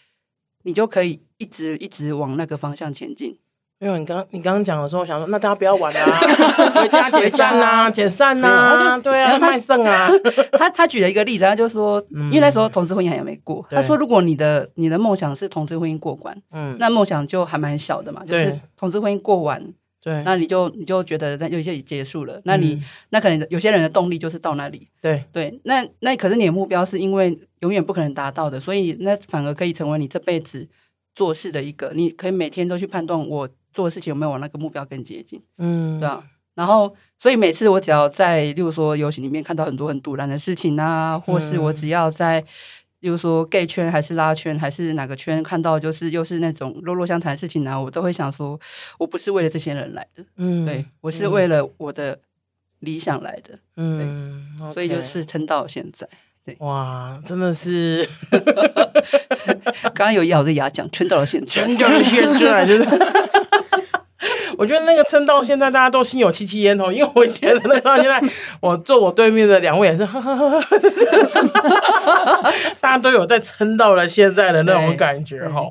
[0.64, 3.38] 你就可以一直一直往那个方向前进。
[3.80, 6.20] 因为你刚你刚刚讲的时候，我想说，那大家不要玩啊，
[6.80, 10.08] 回家解散啊，解散啊，对啊，卖剩啊。
[10.56, 19.60] 他他举了一个例子，他就说，因为那时候同志婚姻还没过，他说，如果你的你的梦想是同志婚姻过关，嗯，那梦想就还蛮小的嘛，就是同志婚姻过完，
[20.04, 30.68] 对，那你就你就觉得那有一些结束了，那你那可能有些人的动力就是到那里，对对，那那可是你的目标是因为永远不可能达到的，所以那反而可以成为你这辈子
[31.14, 33.48] 做事的一个，你可以每天都去判断我。
[33.74, 35.42] 做的事情有没有往那个目标更接近？
[35.58, 36.22] 嗯，对啊。
[36.54, 42.44] 然后，所以每次我只要在，例如说游行里面看到很多很堵然的事情啊，或是我只要在，
[43.04, 48.58] 例如说 gay 圈还是拉圈还是哪个圈看到，就是又是那种弱弱相谈的事情呢，我都会想说，
[48.98, 52.18] 我不是为了这些人来的，嗯，对，我是为了我的
[52.78, 56.08] 理想来的，嗯，所以就是撑到现在。
[56.46, 58.08] 对，哇，真的是，
[59.92, 62.88] 刚刚有咬着牙讲，撑到了现在，撑到了现在，就是。
[64.58, 68.22] 我觉得那个撑到现在，大家都心有戚戚焉哦，因为我觉得那到现在，
[68.60, 75.70] 我坐我对面的两位也是，呵呵呵呵大家都有在撑到了现在的那种感觉哈。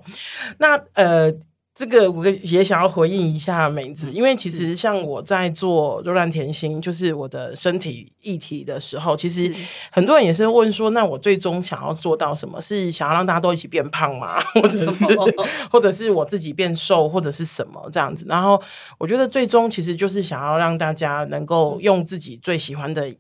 [0.57, 1.33] 那呃。
[1.75, 9.51] 这个我也想要回应一下梅子，因为其实像我在做柔软甜心，就是我的身体议题的时候，其实
[9.91, 12.61] 很多人也是问说，那我最终想要做到什么？
[12.61, 14.39] 是想要让大家都一起变胖吗？
[14.61, 15.05] 或者是
[15.71, 18.23] 或者是我自己变瘦，或者是什么这样子？
[18.29, 18.61] 然后
[18.99, 23.11] 我觉得最终其实就是想要让大家能够用自己最喜欢的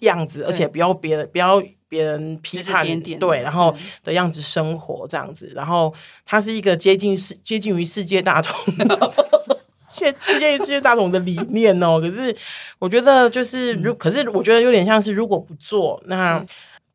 [0.00, 1.62] 样子，而且不要别的不要。
[1.88, 3.74] 别人批判点点对，然后
[4.04, 5.92] 的样子生活这样子，然后
[6.24, 8.54] 它是一个接近世接近于世界大同，
[9.88, 12.00] 接近于世界大同的理念哦。
[12.00, 12.36] 可是
[12.78, 16.44] 我觉得就是如，可是我觉得有点像是如果不做那。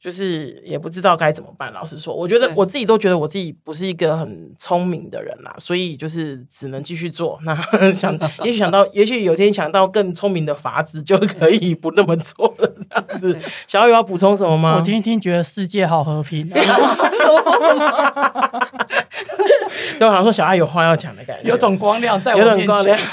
[0.04, 1.72] 就是也不知道该怎么办。
[1.72, 7.40] 老实说，我觉得我自己都觉得我自己不是一个很聪明的人啦，所以就是只能继续做。
[7.46, 7.56] 那
[7.94, 8.14] 想，
[8.44, 12.70] 也许想到，也许有天想到更聪明的法子，就可以不那么做了。
[12.90, 14.76] 这样子，小艾有要补充什么吗？
[14.78, 16.46] 我听听，觉得世界好和平。
[16.52, 16.64] 什么
[17.42, 18.60] 什么？
[19.98, 22.60] 就好像说小爱有话要讲的感觉，有种光亮在我面前。
[22.60, 23.00] 有种光亮。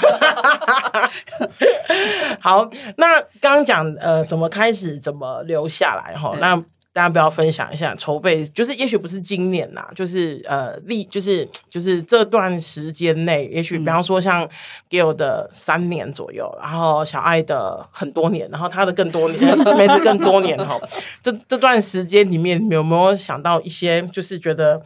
[2.41, 6.35] 好，那刚刚讲呃，怎么开始，怎么留下来哈？
[6.41, 6.61] 那。
[6.93, 14.45] 大家不要分享一下筹备，就是也许不是今年呐，就是呃，历就是就是这段时间内，也许比方说像
[14.89, 19.39] Gail 的三年左右，然后小爱的很多年，然后他的更多年，
[19.77, 20.77] 梅子更多年哈。
[21.23, 24.81] 这这段时间里面，你有没有想到一些就是觉得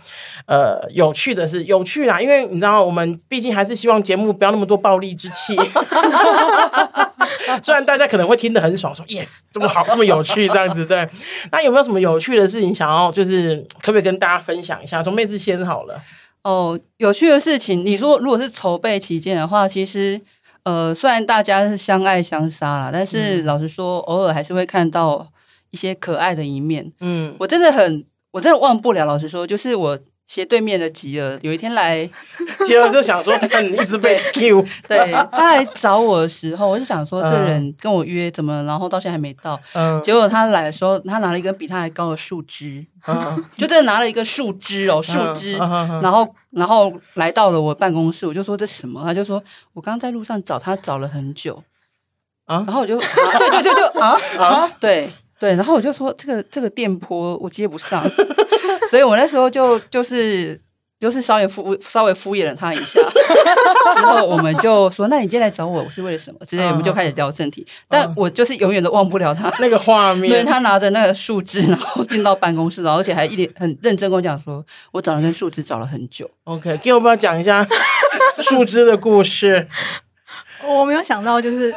[0.45, 1.63] 呃有趣的事？
[1.63, 5.55] 有趣啦，因为你知道，我们毕竟还是希望节目不要那么多暴力之气。
[7.63, 11.07] 虽然大家可能会听得很爽，说 yes 这么好， 这么有趣，这样子对。
[11.51, 11.99] 那有没有什么？
[11.99, 15.01] 有趣的事情想要就是可不可以跟大家分享一下？
[15.01, 16.01] 从妹子先好了。
[16.43, 20.21] 哦，有趣的事情，你说如果是筹备期间的话，其实
[20.63, 25.27] 呃，虽然大家是相爱相杀啦，但是老实说，偶尔还是会看到
[25.71, 26.91] 一些可爱的一面。
[26.99, 29.05] 嗯，我真的很，我真的忘不了。
[29.05, 32.09] 老实说，就是我斜对面的吉尔有一天来，
[32.65, 39.59] 吉尔就想说， 你一直被 Q， 对，他来找我的时候，我就想说，这人跟我约怎么，然后到现在还没到。
[39.73, 45.53] 嗯，结果他来的时候，他拿了一根比他还高的树枝，嗯，就真的拿了一个树枝哦，树枝，
[46.01, 49.03] 然后然后来到了我办公室，我就说这什么？
[49.03, 49.41] 他就说
[49.73, 51.63] 我刚刚在路上找他找了很久，
[52.45, 55.07] 啊，然后我就，对对对对，啊啊，对。
[55.45, 58.03] 对，然后我就说这个这个电波我接不上，
[58.89, 60.59] 所以我那时候就就是
[60.99, 62.99] 就是稍微敷稍微敷衍了他一下，
[63.95, 66.39] 之后我们就说，那你今天来找我是为了什么？
[66.47, 67.63] 之类，我们就开始聊正题。
[67.87, 76.27] 但我就是永远都忘不了他那个画面，对，他拿着那个树枝，然后进到办公室，然后而且还一脸很认真跟我讲说，我找了根树枝找了很久。
[76.45, 77.63] OK，给我们要讲一下
[78.39, 79.67] 树枝的故事。
[80.65, 81.71] 我没有想到就是。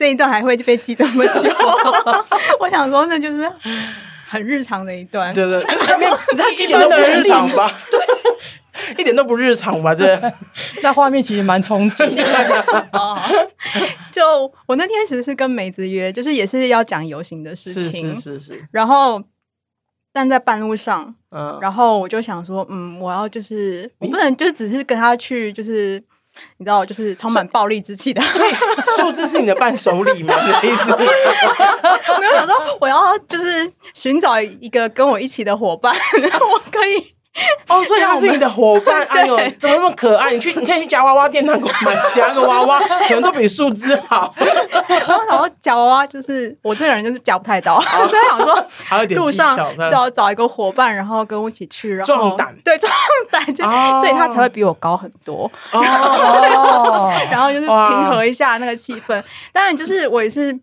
[0.00, 1.42] 这一段还会被记这么久，
[2.58, 3.46] 我想说那就是
[4.26, 5.60] 很日常的一段，对对，
[6.58, 7.70] 一点都不日常吧？
[7.90, 8.00] 对，
[8.96, 9.94] 一点都不日常吧？
[9.94, 10.18] 这
[10.82, 12.24] 那画面其实蛮冲击的。
[14.10, 18.68] 就我那天其实是跟梅子约，就是也是要讲游行的事情，是是是是。
[18.72, 19.22] 然后，
[20.14, 26.02] 但在半路上，嗯，然后我就想说，嗯，我要就是我不能就只是跟他去，就是。
[26.58, 28.20] 你知道，就是充满暴力之气的，
[28.96, 30.34] 树枝是你的伴手礼吗？
[30.44, 30.92] 你的意思？
[30.92, 37.14] 我 没有想说，我要就是寻找一个跟我一起的伙伴，然 后我可以。
[37.68, 40.32] 哦，所以他是你的伙伴， 哎呦，怎么那么可爱？
[40.32, 44.34] 你去， 你可以去夹娃娃店，那给我买夹个娃娃， 可能都比树枝好。
[45.28, 48.66] 然后夹娃娃就是我这个人就是夹不太到，所以想说
[49.16, 52.92] 路上就要找一个伙伴，然后跟我一起去，然后壮胆，对，壮
[53.30, 53.64] 胆，就
[54.00, 55.50] 所以他才会比我高很多。
[55.70, 59.22] 哦，然后就是平和一下那个气氛。
[59.52, 60.58] 当然，就是我也是。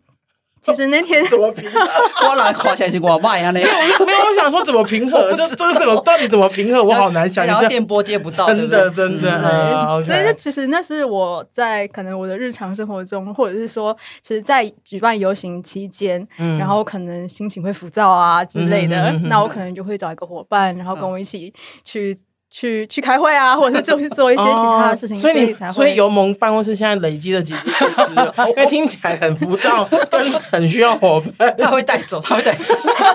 [0.61, 1.79] 其实那天怎么平和？
[2.27, 5.31] 我来看起来是我卖啊，那没有没有，我想说怎么平和？
[5.35, 6.83] 这这个怎么到底怎么平和？
[6.83, 7.67] 我好难想象。
[7.67, 10.03] 电波接不到，真的真的。
[10.03, 16.25] 所以这其实那是我在可能我的日常生活中，或者是说，其实，在举办游行期间，
[16.59, 22.17] 然后可能心情会浮躁啊之类的，那我可能就会找一个伙伴，然后跟我一起去。
[22.49, 25.73] 去去开会啊，或者是就是做一些其他的事情，所以你才会。
[25.73, 28.13] 所以油蒙办公室现在累积了几只树枝，
[28.47, 31.53] 因为听起来很浮躁， 但是很需要伙伴。
[31.57, 32.73] 他会带走，他会带走，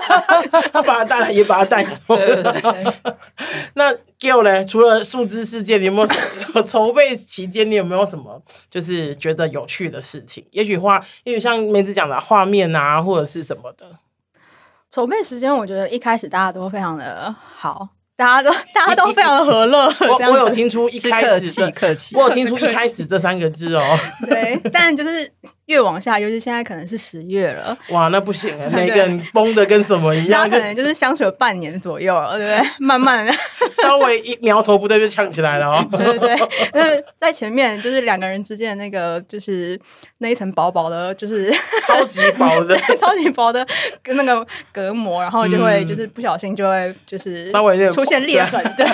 [0.71, 1.99] 他把他带来，也把他带走。
[3.73, 4.63] 那 Gail 呢？
[4.65, 6.15] 除了树枝事件，你有没有什
[6.53, 10.45] 么 筹备期间，你有没有什么就是觉得有趣的事情？
[10.51, 13.87] 也许画，也许像梅子讲的画面啊，或者是什么的。
[14.89, 17.89] 筹备时间，我觉得一开始大家都非常的好。
[18.15, 19.87] 大家都 大家都非常的和乐。
[20.01, 23.99] 我我有听出一开始的客气，我有听出一开始这三个字哦。
[24.29, 25.31] 对，但就是。
[25.67, 28.67] 越往下，尤其现在可能是十月了， 哇，那不行啊！
[28.73, 32.69] 每个人崩的跟什么一样，他可能就是相处了半年左右了，对不对？
[32.85, 33.31] 慢慢的，
[33.81, 35.87] 稍微一苗头不对就呛起来了哦。
[35.91, 36.35] 对对对，
[36.73, 39.79] 那在前面就是两个人之间的那个，就是
[40.17, 41.49] 那一层薄薄的，就是
[41.87, 43.65] 超级薄的、超级薄的
[44.01, 48.61] 跟那个隔膜，然后就会就是不小心就会就是稍微出现裂痕。
[48.75, 48.85] 对，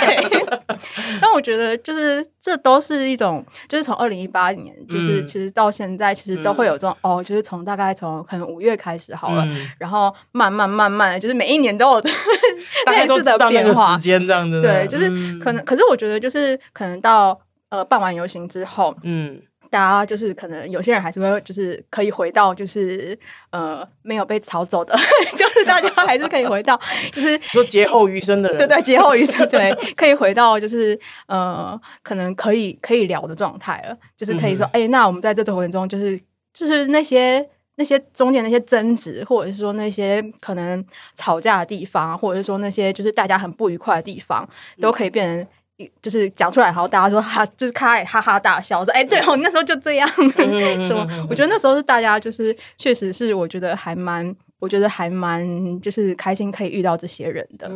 [1.19, 6.58] 但我觉得就是这都是一种，就是从二零一八年，就是其实到现在，其实都。
[6.59, 11.99] 会有这种哦，就是从大概从可能五月开始好了，嗯、然后慢慢慢慢，就是每一年都有
[12.91, 14.61] 类似的变化，时间这样子。
[14.61, 15.07] 对，就是
[15.39, 23.17] 可能，嗯、可是我觉得就是可能到呃办完游行之后，嗯，大家就是可能有些人还是会就是可以回到就是
[23.51, 24.93] 呃没有被炒走的，
[25.37, 26.79] 就是大家还是可以回到
[27.11, 36.19] 就是说劫后余生的人，对对，劫后余生，对，可以回到就是呃可能可以可以聊的状态了，就是可以说哎、嗯欸，那我们在这种过程中就是。
[36.53, 40.83] 就是那些那些中间那些争执，或者是说那些可能
[41.15, 44.47] 吵架的地方，或者是说那些就是大家很不愉快的地方，
[44.81, 50.09] 都可以变成就是讲出来，然后大家说哈，就是开哈哈大笑，说哎，对哦，那时候就这样，
[50.81, 54.35] 说我觉得那时候是大家就是确实是我觉得还蛮。
[54.59, 57.69] 我觉得还蛮就是开心可以遇到这些人的，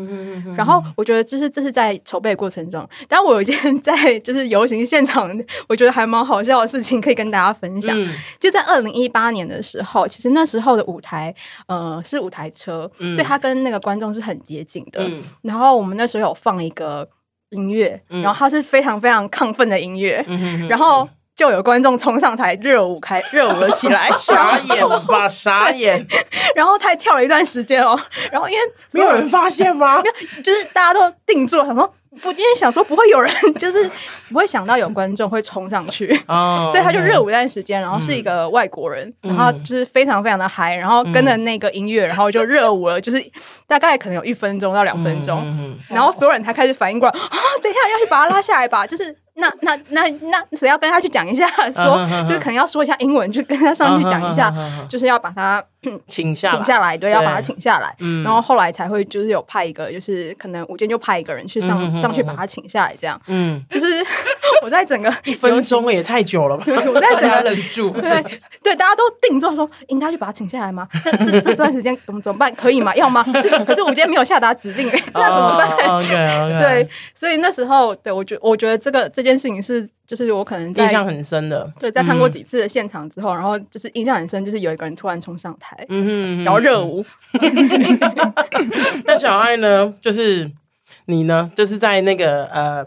[0.56, 5.32] 然后我觉得就是这是在筹备过程中，但我有一件 在就是游行现场，
[5.70, 7.98] 我觉得还蛮好笑的事情可以跟大家分享。
[8.38, 11.34] 就在二零一八年的时候，其实那时候的舞台
[11.68, 15.10] 呃是舞台车，所以它跟那个观众是很接近的。
[15.42, 17.08] 然后我们那时候有放一个
[17.52, 20.26] 音乐，然后它是非常非常亢奋的音乐，
[20.68, 21.08] 然后。
[21.36, 25.28] 就有观众冲上台热舞开热舞了起来，傻眼了吧？
[25.28, 26.06] 傻眼。
[26.56, 28.00] 然后他还跳了一段时间哦，
[28.32, 28.62] 然后因为
[28.94, 30.02] 没有人发现吗？
[30.44, 31.92] 就是大家都定住了，想说
[32.22, 33.90] 不，因为想说不会有人，就是
[34.30, 43.20] 不会想到有观众会冲上去，哦、 所以他就热舞一段时间，然后是一个外国人，嗯、然后就是非常非常的嗨，然后跟着那个音乐，然后就热舞了，就是
[43.66, 49.23] 大概可能有一分钟到两分钟，嗯、然后所有人才开始反应过来，啊，等一下要去把他拉下来吧，就是。
[49.36, 51.48] 那那那那谁要跟他去讲一下？
[51.72, 54.54] 说就是可能要说一下英文，就跟他上去讲一下，
[54.88, 55.64] 就是要把他
[56.08, 57.96] 请 下请下来，对，要把他请下来。
[58.24, 63.20] 然后后来才会就是有派一个，就是可能舞监就派一个人去上上去把他请下来，这样。
[63.28, 63.86] 嗯，就是
[64.64, 66.66] 我在整个一分钟也太久了吧？
[66.68, 70.88] 我在整个忍住， 对对，大家都定做说，应该去把他请下来吗？
[71.06, 72.54] 那这这段时间怎么怎么办？
[72.56, 72.96] 可以吗？
[72.96, 73.24] 要吗？
[73.66, 75.78] 可是我今天没有下达指令，那怎么办。
[76.60, 79.04] 对，所以那时候，对我觉我觉得这个。
[79.14, 81.72] 这件事情是，就是我可能印象很深的。
[81.80, 87.06] 对，在看过几次的现场之后，嗯、然后就是印象很深，就是有一个人突然冲上台，嗯哼嗯哼，然后热舞。
[89.06, 89.94] 那小爱呢？
[90.02, 90.52] 就是
[91.06, 91.52] 你呢？
[91.56, 92.86] 就是在那个呃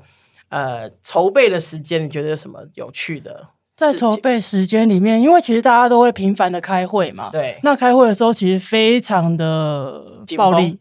[0.49, 3.49] 呃筹备的时间，你觉得有什么有趣的？
[3.77, 7.29] 在筹备时间里面，因为其实大家都会频繁的开会嘛。
[7.31, 7.59] 对。
[7.63, 10.03] 那开会的时候，其实非常的
[10.35, 10.79] 暴力。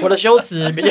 [0.00, 0.90] 我的修辞比较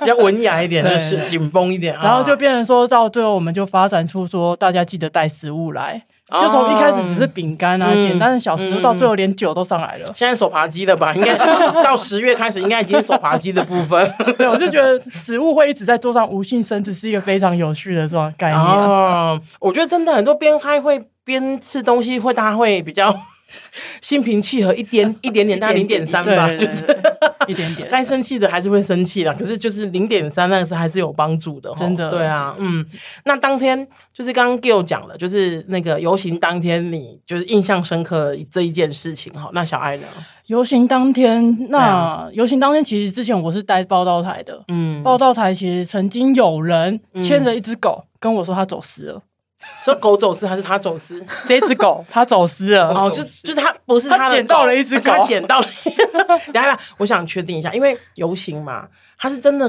[0.00, 1.94] 比较文雅一点，是紧绷一点。
[2.02, 6.04] 然后就变成说到最后，我们就发展出说，大家记得带食物来。
[6.30, 10.12] 就从一开始只是饼干啊，简单的小食，到最后连酒都上来了。
[10.14, 11.34] 现在手扒鸡的吧，应该
[11.82, 14.14] 到十月开始，应该已经是手扒鸡的部分。
[14.36, 18.60] 对，我就觉得食物会一直在桌上无性生殖，是一个非常有趣的这种概念。
[18.60, 23.14] 哦，我觉得真的很多边开会边吃东西，会大家会比较。
[24.02, 26.84] 心平气和一点 一点点，大概零点三吧，就是
[27.48, 27.88] 一点点。
[27.88, 32.10] 该生气的还是会生气的，可是就是零点三那个是还是有帮助的，真的。
[32.10, 32.84] 对啊，嗯。
[33.24, 39.50] 那当天就是刚刚 Gill 讲了，就是那个游行当天，你就是印象深刻的这一件事情哈。
[39.52, 40.06] 那小爱呢？
[40.46, 49.22] 游行当天，那游行当天其实之前我是待报道台的，嗯，报道台其实曾经有人牵着一只狗跟我说他走失了。
[49.84, 51.24] 说狗走私还是他走私？
[51.46, 55.66] 这只狗它走私了哦，就就是他不是他捡到了一只狗，他捡到了。
[56.52, 58.86] 等下，我想确定一下，因为游行嘛，
[59.20, 59.68] 它是真的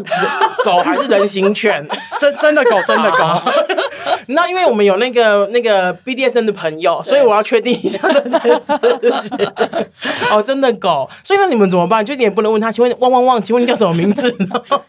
[0.64, 1.86] 狗还是人形犬？
[2.20, 3.18] 真真的狗，真的狗。
[4.28, 9.48] 那，因为我们有那个那个 BDSN 的朋友，所以我要确定一下这件事情。
[10.30, 12.06] 哦，真的狗，所以那你们怎么办？
[12.06, 14.32] 就你也不能问他，请问汪汪汪，请问你叫什么名字？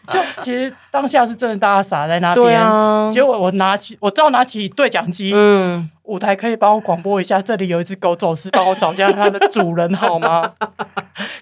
[0.09, 2.45] 就其实当下是真的，大家傻在那边。
[2.45, 10.51] 对啊，结果我拿起，我知道拿起对讲机，嗯，舞台可以帮我广播一下，这里有一只狗走失，帮我找一下它的主人好吗？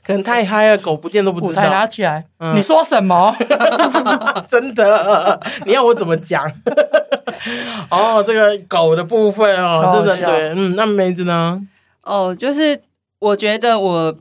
[0.09, 1.51] 可能太嗨了，狗不见都不知道。
[1.51, 3.31] 舞台拿起来，嗯、你说什么？
[4.49, 5.39] 真的？
[5.67, 6.43] 你要我怎么讲？
[7.91, 11.61] 哦，这个狗的部分哦，真的对，嗯，那梅子呢？
[12.01, 12.81] 哦，就是
[13.19, 14.17] 我觉得我，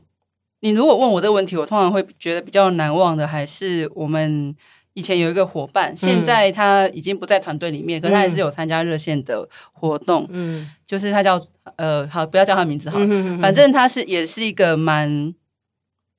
[0.59, 4.55] 你如果问我这个问题，我通常会觉得比较难忘的，还是我们
[4.93, 11.43] 以前有一个伙伴，现在他已经不在团队里面，嗯、可是他还是有参加热线的活动，嗯，就是他叫
[11.77, 15.33] 呃，好，不要叫他名字好，嗯、哼哼反正他是也是一个蛮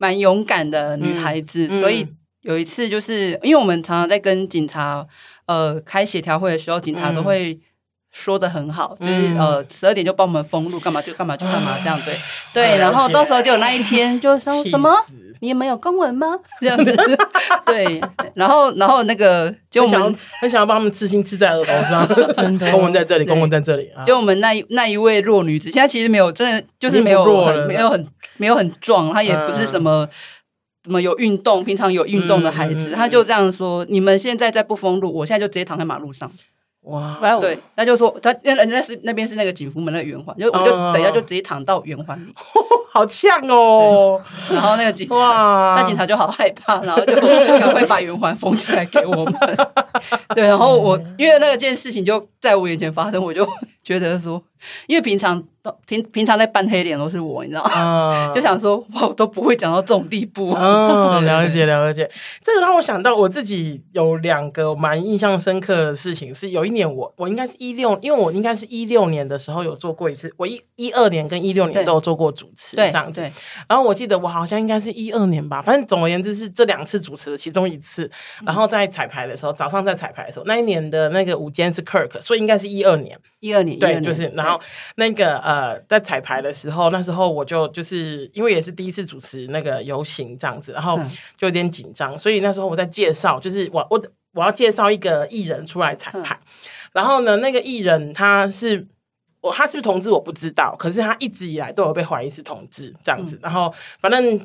[0.01, 2.05] 蛮勇敢的女孩子，嗯、所以
[2.41, 5.07] 有一次就是因为我们常常在跟警察。
[5.47, 7.59] 呃，开协调会的时候，警察都会
[8.13, 12.17] 说的很好，嗯、就是呃，十二点就帮我们封路，干嘛就干嘛就干嘛，这样对
[12.55, 12.79] 对。
[12.79, 16.39] 然后到时候就有那一天，就说什么，死你们有公文吗？
[16.61, 16.95] 这样子
[17.67, 18.01] 对。
[18.35, 23.91] 然后然后那个就我们很想，要帮他们刺青刺在额头上， 真的公文在这里，公文在这里。
[24.05, 30.09] 就我们那一那一位弱女子，现在其实没有，真的就是没有很没有很没有很壮，她也不是什么。
[30.83, 31.63] 怎么有运动？
[31.63, 36.33] 平常有运动的孩子，嗯嗯、他就这样说：“你们现在在不封路，我现在就直接躺在马路上。”
[36.85, 37.19] 哇！
[37.41, 42.35] 对，那就说他那那是那边是那个景福门那个圆环，就我就等一下就直接躺到圆环里，
[42.91, 44.21] 好呛哦。
[44.49, 47.15] 然后那个警察，哇那警察就好害怕，然后就
[47.61, 49.35] 赶快把圆环封起来给我们。
[50.35, 53.47] 对，然后我因为那件事情就在我眼前发生，我就
[53.83, 54.43] 觉得说，
[54.87, 55.45] 因为平常。
[55.87, 58.33] 平平常在扮黑脸都是我，你知道吗？
[58.35, 60.51] 就想说，哇，我都不会讲到这种地步。
[60.57, 62.11] 哦，了解了解。
[62.43, 73.21] 这个让我想到我自己有两个蛮印象深刻的事情，是有一年我我应该是一六，因为我应该是一六年的时候有做过一次，我一一二年跟一六年都有做过主持这样子。
[73.69, 78.11] 然后我记得我好像应该是一二年吧，反正总而言之是这两次主持的其中一次。
[78.47, 83.19] 然后在彩排的时候，早上在彩排的时候，那一年的那个午间是 Kirk，所以应该是一二年。
[83.41, 84.61] 一二年，对，就是然后
[84.97, 90.99] 那个呃，在彩排的时候，那时候我就就是因为也是第一次主持那个游行这样子，然后
[91.37, 94.03] 就有点紧张，所以那时候我在介绍，就是我我
[94.33, 96.39] 我要介绍一个艺人出来彩排，
[96.93, 98.87] 然后呢，那个艺人他是
[99.41, 104.41] 我他是不是同志我不知道，可是他一直以来都有被怀疑是同志这样子，然后反正。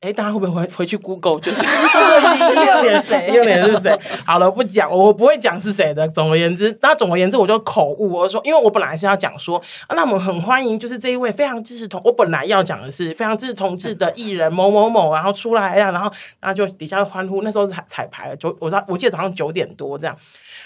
[0.00, 1.38] 哎，大家会不会回回去 Google？
[1.40, 3.30] 就是 右脸谁？
[3.34, 4.00] 右脸是谁？
[4.24, 6.08] 好了，不讲，我不会讲是谁的。
[6.08, 20.16] 总而言之，那总而言之，我就口误，我说，因为我本来是要讲说，啊、那我们很欢迎，就是这一位非常支持同，我本来要讲的是非常支持同志的艺人某某某，然后出来呀，然后然后就底下欢呼，那时候是彩彩排，九我我记得早上九点多这样，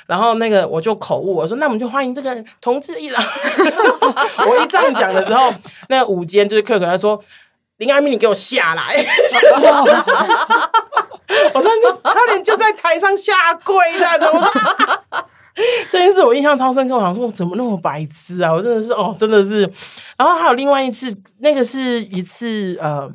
[0.07, 3.21] 然后那个我就口误，我说，那我们就欢迎这个同志艺人。
[4.49, 5.53] 我一这样讲的时候，
[5.89, 7.21] 那个舞监就是克克他说。
[7.79, 8.97] 林爱蜜，你给我下来！
[11.53, 14.53] 我说你差点就在台上下跪的，怎么？
[15.91, 16.97] 这件事我印象超深刻。
[16.97, 18.53] 我想说，我怎么那么白痴啊？
[18.53, 19.63] 我真的是哦，真的是。
[20.17, 23.11] 然后还有另外一次，那个是一次呃。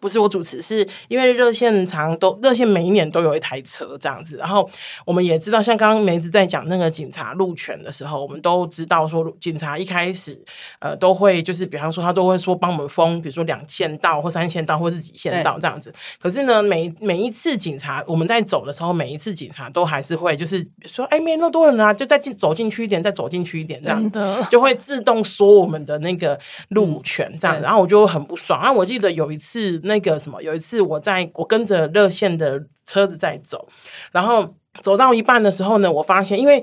[0.00, 4.68] 不是我主持，是因为热线常都热线每一年都有一台车这样子，然后
[5.04, 10.38] 我们也知道，像刚刚梅子在讲那个警察路权的时候，我们都知道说警察一开始
[10.80, 15.92] 呃都会就是比方说他都会说帮我们封，比如说两线道或三线道或是几线道这样子。
[16.20, 24.20] 可是呢，每每一次警察我们在走的时候，每一次警察都还是会就是说，哎，没那么多人啊，就再进走进去一点，再走进去一点这样子，
[24.50, 26.38] 就会自动缩我们的那个
[26.68, 27.62] 路权这样子。
[27.62, 28.60] 然后我就很不爽。
[28.60, 29.80] 然后我记得有一次。
[29.86, 33.66] 那个什么，有一次我在我跟着热线的车子在走，
[34.12, 36.62] 然后走到一半的时候呢，我发现，因为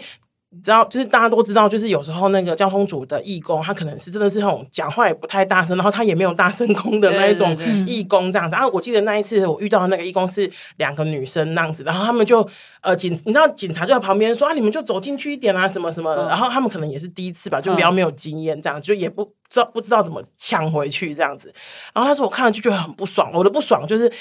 [0.54, 8.54] 你知道，就是大家都知道，就是有时候那个交通组的义工，他可能是真的是那种讲话也不太大声，然后他也没有大声公的那一种义工这样子。
[8.56, 12.48] 然后我记得那一次我遇到的那个义工是两个女生那样子，然后他们就
[12.82, 16.28] 呃警，你知道警察就在旁边说啊，你们就走进去一点啊，什么什么的。
[16.28, 19.34] 然后他们可能也是第一次吧，就比较没有经验这样子，就也不。
[19.50, 21.54] 知道不知道怎么呛回去这样子，
[21.94, 24.12] 然后他说我看了就觉得很不爽，我的不爽就是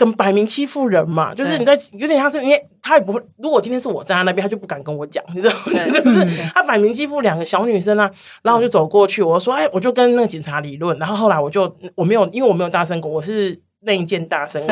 [0.00, 5.60] 跟摆明欺负人嘛，就是你在有点像是因为他也不会，如果今天是我站在那边，他就不敢跟我讲，你知道吗？
[5.92, 13.60] 就是他摆明欺负两个小女生啊，然后我就走过去，我说哎，我就跟那个警察理论，然后后来我就我没有，因为我没有大声过，我是。
[13.82, 14.62] 那一件大声，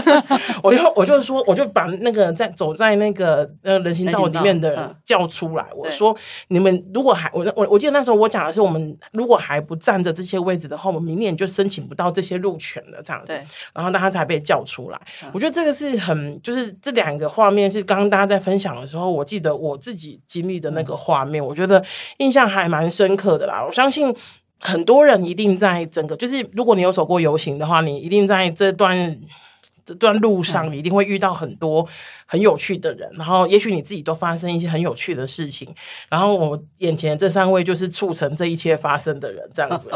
[0.62, 5.66] 我就我就说，我就把那个在走在那个呃人行道里面的人叫出来。
[5.74, 6.16] 我说
[6.48, 13.02] ：“你们如果还我我我记得那时候我讲的是，我们如果还不占着这些位置的话，我们明年就申请不到这些路权了。
[13.02, 13.34] 这样子，
[13.74, 14.98] 然后大家才被叫出来。
[15.34, 21.84] 我觉得这个是很就是这两个画面是刚刚大家在分享的时候，我记得我自己经历的那个画面，我觉得
[22.16, 23.62] 印象还蛮深刻的啦。
[23.62, 24.16] 我相信。
[24.60, 29.18] 很多人一定在整个，就是如果你有走过游行的话，你一定在这段
[29.84, 31.86] 这段路上，你一定会遇到很多
[32.24, 33.08] 很有趣的人。
[33.14, 35.72] 然后，也许你自己都发生一些很有趣的事情。
[36.08, 39.88] 然后，我眼前这三位就是促成这一切发生的人，这样子。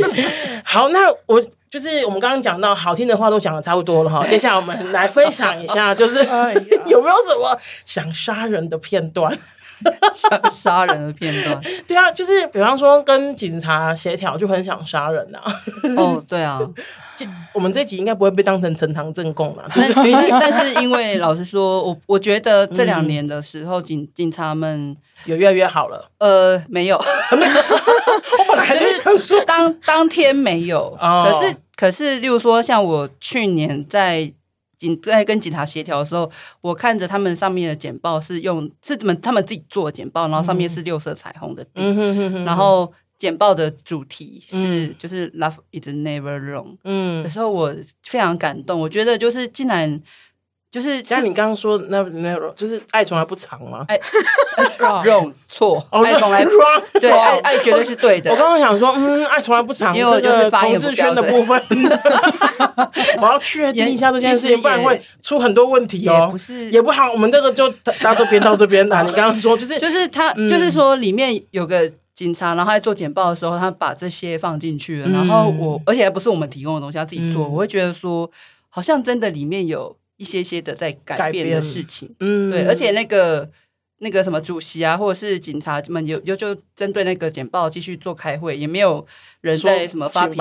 [0.62, 4.24] 好，那我就是我们刚刚讲到好听的话都讲的差不多了哈。
[4.28, 6.18] 接下来我们来分享一下，就是
[6.86, 9.36] 有没有什么想杀人的片段？
[10.14, 15.52] 想杀人的片段， 对啊，就是比方说跟警察协调，就很想杀人呐、啊。
[15.96, 16.60] 哦，对啊，
[17.52, 19.64] 我们这集应该不会被当成呈堂证供了。
[19.74, 19.92] 但
[20.40, 26.10] 但是因为老实说，我我觉得这两年的时候，警警察们有越来越好了。
[26.18, 34.32] 呃，没有，我本来就是当当天没有，哦、可是可是，例如说像我去年在。
[34.84, 36.30] 警在跟警察协调的时候，
[36.60, 50.02] 我看着他们上面的简报是用是他们他们自己做的简报，然后上面是六色彩虹的，嗯，然后简报的主题是就是 Love is never wrong，嗯，的时候我非常感动，我觉得就是竟然。
[50.74, 53.84] 就是像你刚刚说那那种，就是爱从来不长吗？
[53.86, 53.96] 爱
[54.80, 58.28] wrong 错，爱从来 wrong 对，爱爱绝对是对的。
[58.28, 61.62] 我刚刚想说，嗯，爱从来不长，因为就是同志圈的部分，
[63.22, 66.26] 我要确定一下这件事情，不然会出很多问题哦。
[66.32, 67.68] 不是，也不好，我们这个就
[68.02, 69.04] 到这边到这边来。
[69.04, 78.28] 你刚刚说就是就是他就是说里面有个警察，然后在做简报的时候，他把这些放进去了，然后我而且还不是我们提供的东西，他自己做，我会觉得说
[78.70, 79.96] 好像真的里面有。
[80.16, 81.50] 一些些的在改变。
[81.50, 83.50] 的事情，嗯，对，而且那个
[83.98, 89.06] 那个什么主席啊，或者是警察们有有就针对那个简报继续做开会，也没有
[89.40, 90.40] 人在什么发脾气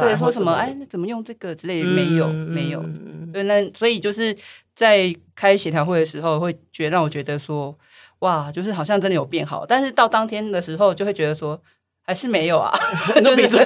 [0.00, 2.84] 对，说什么哎，那怎么用这个之类的，没有、嗯、没有，
[3.32, 4.36] 对，那所以就是
[4.74, 7.76] 在开协调会的时候，会觉得让我觉得说，
[8.20, 11.60] 哇，就是好像真的有变好，但是到当天的时候，就会觉得说。
[12.06, 12.72] 还是没有啊，
[13.22, 13.60] 都 比中，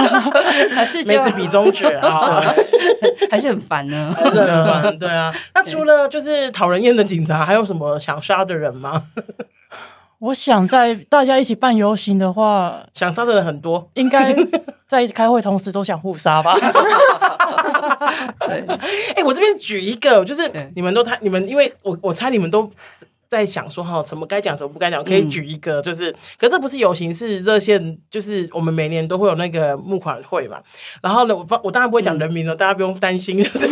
[0.74, 2.54] 还是每次比中指啊，
[3.30, 4.14] 还是很烦呢。
[4.98, 9.04] 对啊，那除了就是讨人厌的警察，还有什么想杀的人吗？
[10.20, 14.34] 我想在大家一起办游行的话，想杀的人很多，应该
[14.88, 16.56] 在开会同时都想互杀吧？
[18.46, 18.64] 对，
[19.14, 22.70] 哎，我这边举一个，就是你们都太，你们因为我我猜你们都。
[23.34, 30.62] 在想说哈，什么该讲，什么不该讲，可以举一个，就是，嗯、可这不是游行，是热线，就是我们每年都会有那个募款会嘛。
[31.02, 33.68] 然后呢，我我当然不会讲人名了，嗯、大家不用担心， 就是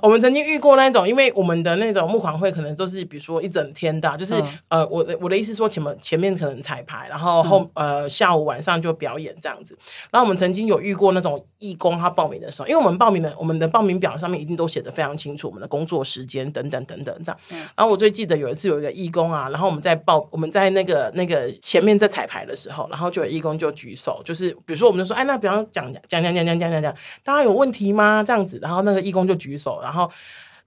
[0.00, 4.34] 我们曾经遇过那种，因为我们的那种募款会可能就是比如说一整天的，就是、
[4.68, 9.76] 嗯、呃，我的我的意思说前面前面可能彩排，然后后、嗯、呃下午晚上就表演这样子。
[10.10, 17.40] 然后我们曾经有遇过那种义工他报名的时候，因为我们报名的我们的报名表上面一定都写的非常清楚，我们的工作时间等等等等这样。
[17.52, 26.94] 嗯、然后我最记得有一次是有一个义工啊，然后我们在报我们在那个那个前面在彩排的时候，然后就有义工就举手，就是比如说我们就说，哎，那比方讲讲讲讲讲讲讲讲，
[27.24, 28.22] 大家有问题吗？
[28.22, 30.10] 这样子，然后那个义工就举手，然后。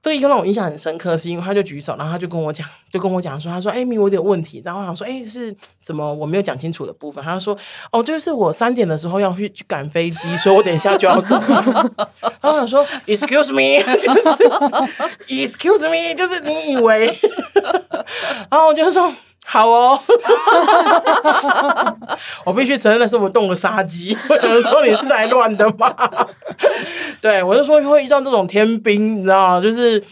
[0.04, 7.58] 这个一个让我印象很深刻，是因为他就举手，然后他就跟我讲，就跟我讲说，他说：“哎，米，我有点问题。”然后我想说：“哎，是怎么我没有讲清楚的部分？”他就说
[7.89, 14.30] ：“哦，就是我三点的时候要去去赶飞机，所以我等一下就要走。” 然后我想说：“Excuse me， 就是
[15.30, 17.18] Excuse me，就是你以为？”
[18.51, 19.10] 然后我就说。
[19.46, 20.00] 好哦，
[22.46, 24.18] 我必须承认的是我动了杀机。
[24.30, 25.94] 我有人说你是来乱的吗？
[27.22, 29.62] 对，我就说会遇到这种天兵，你知道吗？
[29.62, 30.04] 就是。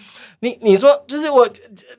[0.43, 1.47] 你你说就是我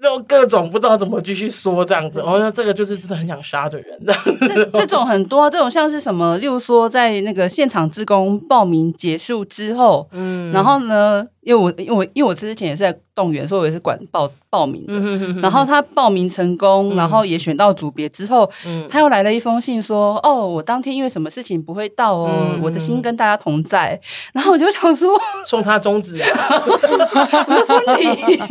[0.03, 4.47] 那种各种不知道怎么继续说这样子，我说这个就是真的很想杀的人这。
[4.49, 15.41] 这 这种很多，这种像是什么，例如说在那个现场职工报名结束之后，嗯，然后呢，因为我因为我因为我之前也是在动员，所以我也是管报报名的。
[15.41, 24.01] 然后他报名成功，然后也选到组别之后，嗯，他又来了一封信说，哦，我当天因为什么事情不会到哦，嗯、我的心跟大家同在。
[24.33, 25.09] 然后我就想说，
[25.47, 28.43] 送他中指啊， 我就说你。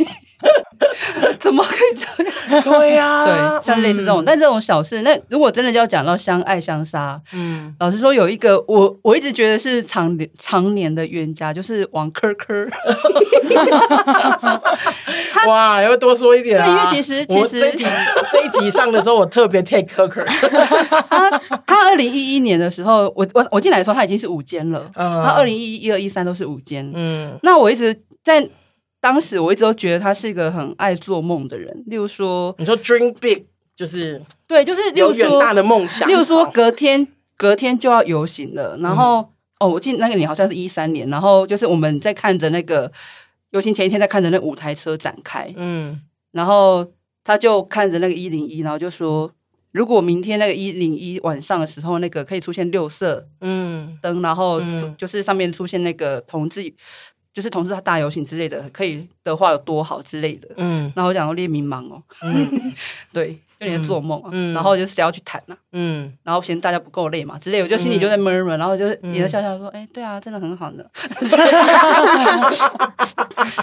[1.38, 2.62] 怎么可以这样？
[2.62, 12.68] 对呀、啊，对，像类似这种，嗯、但这种小事，那如果真的就要讲到相爱相杀，嗯，老实说，有一个我我一直觉得是常常年的冤家，就是王珂珂。
[15.32, 16.66] 他哇，要多说一点啊！
[16.68, 17.84] 因为其实其实这一集
[18.30, 20.24] 这一集上的时候，我特别 take 珂珂。
[21.08, 21.30] 他
[21.66, 24.90] 他二零一一年的时候，我我我进来的时候，他已经是五间了。
[24.94, 26.90] 嗯，他二零一一、一二、一三都是五间。
[26.94, 28.48] 嗯，那我一直在。
[29.02, 33.42] 当时我一直都觉得他是一个很爱做梦的人，例如说，你说 dream big
[33.74, 39.26] 就是对，就是例如说有远大的梦想，例如说隔天隔天就要游行了，然后、嗯、
[39.58, 42.92] 哦，我记得那个年好像是一三年，然后就是我们在看着那个
[43.50, 46.00] 游行前一天在看着那五台车展开，嗯，
[46.30, 46.86] 然后
[47.24, 49.28] 他就看着那个一零一，然后就说，
[49.72, 53.98] 如果明天那个一零一晚上的时候，那个可以出现六色嗯。
[54.00, 54.60] 灯，然后
[54.96, 56.72] 就是上面出现那个同志。
[57.32, 60.48] 就是同事他大游行之类的，可以的话有多好之类的。
[60.56, 62.72] 嗯，然后我讲说列迷茫哦，嗯，
[63.12, 64.28] 对，就你在做梦啊。
[64.32, 65.56] 嗯，然后就谁要去谈呐？
[65.72, 70.84] 嗯，然后嫌大家不够累嘛之类，我就心里就在闷闷，然后就也在笑笑说，哎，对啊，真的很好呢。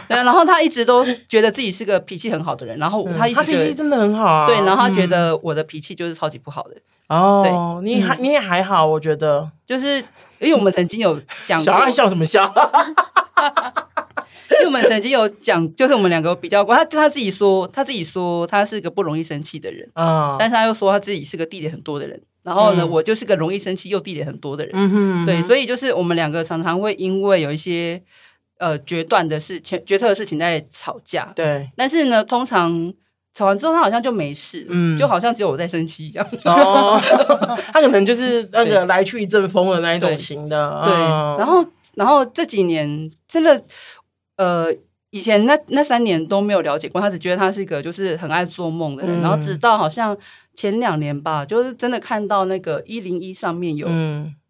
[0.08, 4.48] 对，然后他一直都觉得自己是个脾气很好的人，然后他一直觉得脾气真的很好啊。
[4.48, 6.76] 对，然后他觉得我的脾气就是超级不好的。
[7.10, 10.04] 哦，你还你也还好，我觉得就是
[10.40, 12.44] 因为我们曾经有讲过，小爱笑什么笑？
[14.52, 22.22] 因为我们曾经有讲，就是我们两个比较过，他他自己说，他自己说他是个不容易生气的人啊，但是他又说他自己是个地雷很多的人。
[22.42, 24.72] 然后呢，我就是个容易生气又地雷很多的人。
[24.74, 28.02] 嗯哼，对，所以就是我们两个常常会因为有一些
[28.58, 31.32] 呃决断的事情、决策的事情在吵架。
[31.36, 32.92] 对，但是呢，通常
[33.40, 36.28] 吵完之后他好像就没事，嗯，就好像只有我在生气一样。
[36.44, 37.00] 哦，
[37.74, 40.82] 他可能就是那个来去一阵风的那一种型的。
[40.86, 40.94] 对，
[41.38, 41.66] 然后。
[41.96, 43.62] 然后这几年真的，
[44.38, 44.74] 呃，
[45.10, 49.20] 以前那那三年都没有了解过，他只觉得他是一个就是很爱做梦的人。
[49.20, 50.16] 嗯、然后直到好像
[50.54, 53.88] 前两年吧，就是真的看到那个一零一上面有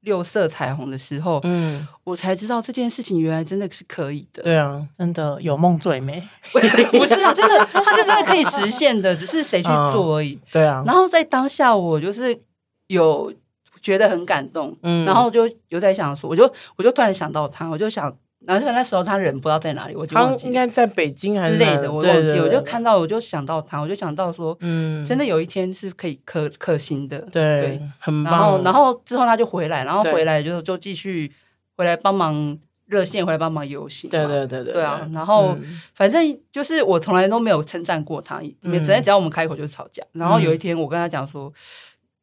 [0.01, 4.43] 六色彩虹的时候，嗯，我才知道这件事情原来真的是可以的。
[4.43, 6.21] 对啊，真的有梦最美。
[6.51, 6.59] 不
[7.05, 10.33] 是啊，真的，他是真的可以实现的，只是谁去做而已。
[10.33, 10.83] 嗯、对啊。
[10.85, 12.39] 然后在当下，我就是
[12.87, 13.33] 有。
[13.81, 16.43] 觉得很感动，嗯，然后就有在想说，我就
[16.75, 18.13] 我就突然想到他，我就想，
[18.45, 28.33] 然后那时候他人不知道在哪里，我就忘记应该在北京还是之类的，我忘记，我就看到，我就想到他，我就想到说，嗯，真的有一天是可以可可行的，对，很棒。
[28.33, 31.29] 然后然后之后他就回来，然后回来就就继续
[31.75, 35.05] 回来帮忙热线，回来帮忙游行，对对对对，对啊。
[35.11, 35.57] 然后
[35.93, 40.01] 反正就是我从来都没有称赞过他，每只要我们开口就吵架。
[40.13, 41.51] 然后有一天我跟他讲说。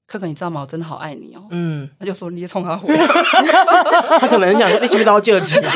[0.06, 0.60] 可可，你知道吗？
[0.62, 1.42] 我真的好爱你哦。
[1.50, 3.06] 嗯，他就说你也冲他回来，
[4.20, 5.60] 他可能很想说你是不是都借了钱？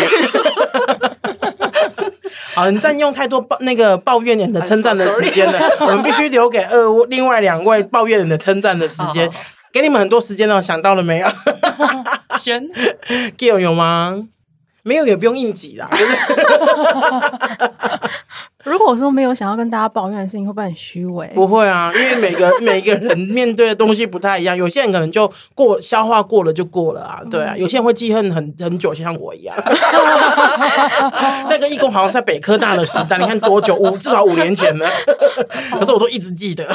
[2.54, 9.30] 好，你占用太多抱那个抱怨人的称赞的时间了，我们必须留给二另外两位抱怨人的称赞的时间，
[9.72, 10.60] 给你们很多时间哦。
[10.60, 11.28] 想到了没有？
[12.40, 12.62] 选
[13.38, 14.26] Gill 有吗？
[14.90, 15.88] 没有也不用硬挤啦。
[18.64, 21.30] 如果说没有想要跟大家抱怨的事情，会不会很虚伪？
[21.32, 29.56] 不会啊，因为每个 每一个人面对的东西不太一样，有些人可能就过消化过了就过了啊，对啊，有些人会记恨很很久，就像我一样。
[31.48, 33.76] 那个义工好像在北科大的时代，你看多久？
[33.76, 34.90] 五至少五年前了，
[35.70, 36.66] 可是我都一直记得。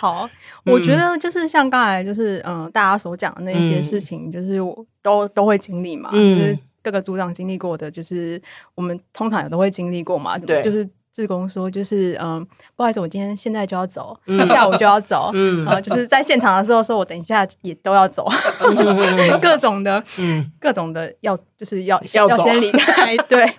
[0.00, 0.28] 好，
[0.66, 6.58] 我觉得就是像刚才就是嗯，大家所讲的那些事情，就是我都都会经历嘛，就是。
[6.84, 8.40] 各个组长经历过的，就是
[8.74, 10.38] 我们通常也都会经历过嘛。
[10.38, 18.28] 对，就是志工说，就是嗯，不好意思，我今天现在就要走，嗯、下午就要走，嗯，啊，就是在现场的时候说，我等一下也都要走，
[18.60, 23.50] 嗯、 各种的，嗯，各种的要就是要要，要先离开， 对，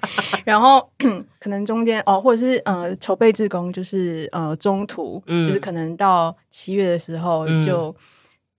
[0.45, 0.87] 然后
[1.39, 7.89] 可能中间哦，或者是呃筹备志工，就是呃中途，嗯，就是可能到七月的时候就。
[7.89, 7.95] 嗯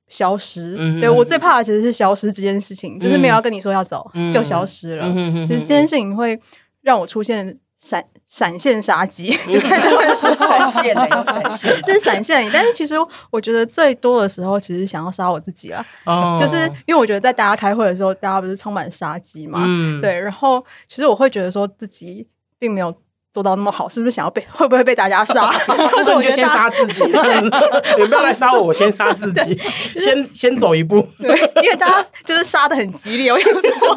[0.09, 5.05] 消失，嗯、对我最怕的其实是消失这件事情，嗯、就是没有要跟你说要走、嗯、就消失了。
[5.07, 6.41] 嗯、哼哼其实这件事情会
[6.83, 12.49] 让我出现闪闪现杀机， 就是闪现闪现， 这是闪现。
[12.53, 12.95] 但是其实
[13.31, 15.85] 我觉得最多的时候，其实想要杀我自己了。
[16.05, 19.61] 哦， 就是因为我觉得在大家开会的时候，大家不是充满杀机嘛？
[19.67, 20.19] 嗯，对。
[20.19, 22.27] 然后其实我会觉得说自己
[22.59, 22.95] 并没有。
[23.37, 25.53] 做到那么好，是不是想要被 会不会被大家杀？
[25.93, 27.05] 就是我就先杀自己，
[27.99, 29.61] 你不要来杀我，我先杀自己，
[29.99, 31.07] 先先走一步。
[31.19, 33.95] 对，因为大家就是杀的很激烈，我有时候。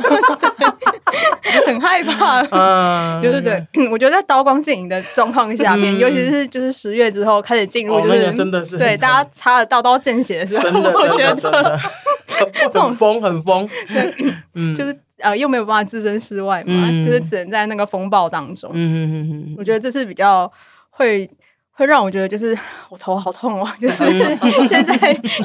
[1.66, 2.42] 很害怕。
[2.52, 11.80] 嗯，对对对， 我觉得在刀光剑影的状况下面，尤其是就是十月之后开始进入，就是真的是对大家擦了刀刀见血的时候，我觉得
[12.72, 14.16] 这种疯很疯， 对，
[14.56, 14.98] 嗯，就是。
[15.22, 18.72] 呃，又没有办法置身事外嘛，嗯、就是只能在那个风暴当中。
[18.74, 20.50] 嗯哼哼哼，我觉得这是比较
[20.90, 21.30] 会
[21.74, 24.06] 会让我觉得就是我头好痛哦，就是
[24.66, 24.98] 现在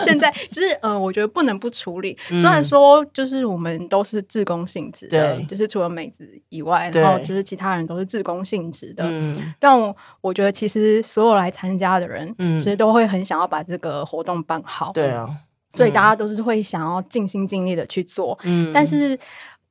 [0.04, 2.16] 现在就是呃，我觉得不能不处理。
[2.30, 9.02] 嗯、虽然说就是我们都是自工性质的，对就是除了美子以外，然后就是其他人都是自工性质的。
[9.08, 14.92] 嗯、但我，我觉得其实所有来参加的人，嗯、其实都会很想要把这个活动办好。
[14.94, 15.28] 对啊，
[15.74, 18.38] 所以大家都是会想要尽心尽力的去做。
[18.44, 19.18] 嗯，但是。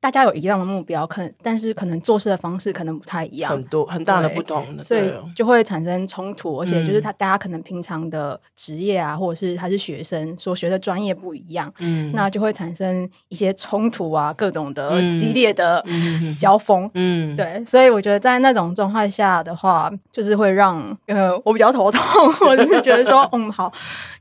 [0.00, 6.60] 大家有一样的目标，可能但是可能做事的方式可能不太一样，很多很大的不同的，所以就会产生冲突。
[6.60, 15.82] 而且就是他大家可能平常的职业啊，或者是他是学生所学的专业不一样，嗯，那就会产生一些冲突啊，各种的激烈的
[16.38, 17.64] 交锋，嗯，对。
[17.64, 23.72] 所以我觉得在那种状态下的话，就是会让呃我比较头痛，或者是觉得说嗯好。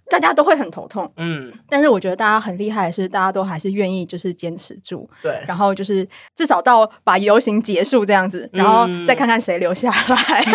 [0.10, 10.45] 大家都会很头痛，嗯，但是我觉得大家很厉害的是，大家都还是愿意就是坚持住，对，然后就是至少到把游行结束这样子，然后再看看谁留下来。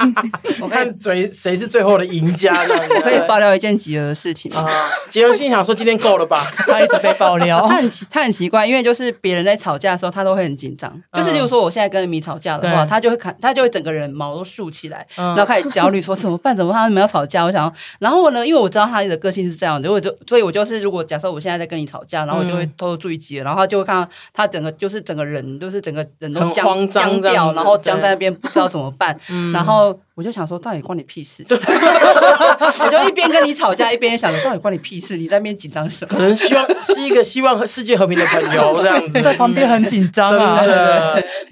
[0.60, 4.66] 我看谁谁是最后的赢家，我可以爆料一件吉儿的事情啊。
[5.10, 6.46] 吉儿心想说今天够了吧？
[6.66, 10.90] 他一直被爆料，他很奇，他很奇怪，因为就是别人在吵架的时候，他都会很紧张。
[11.12, 16.56] 就是例如说我现在跟米吵架的话，他就会看，他就会整个人毛都竖起来，然后开始焦虑，说怎么办？
[16.56, 16.84] 怎么办？
[16.84, 17.44] 他们要吵架？
[17.44, 18.68] 我想，然后呢，因为我。
[18.78, 29.18] 知道他的个性是这样的，我就所以，我就是如果假设我现在在跟你吵架，然后我就会偷偷注意吉儿，然后他就会看到他整个就是整个人都是整个人都僵僵掉，然后僵在那边不知道怎么办，
[29.52, 29.98] 然后。
[30.18, 31.46] 我就想说，到底关你屁事？
[31.48, 35.16] 我就一边跟你吵架，一边想着，到底关你屁事？
[35.16, 36.08] 你在那边紧张什么？
[36.12, 40.60] 可能希望是一个希望和世界和平的朋友这样子，在旁边很紧张啊。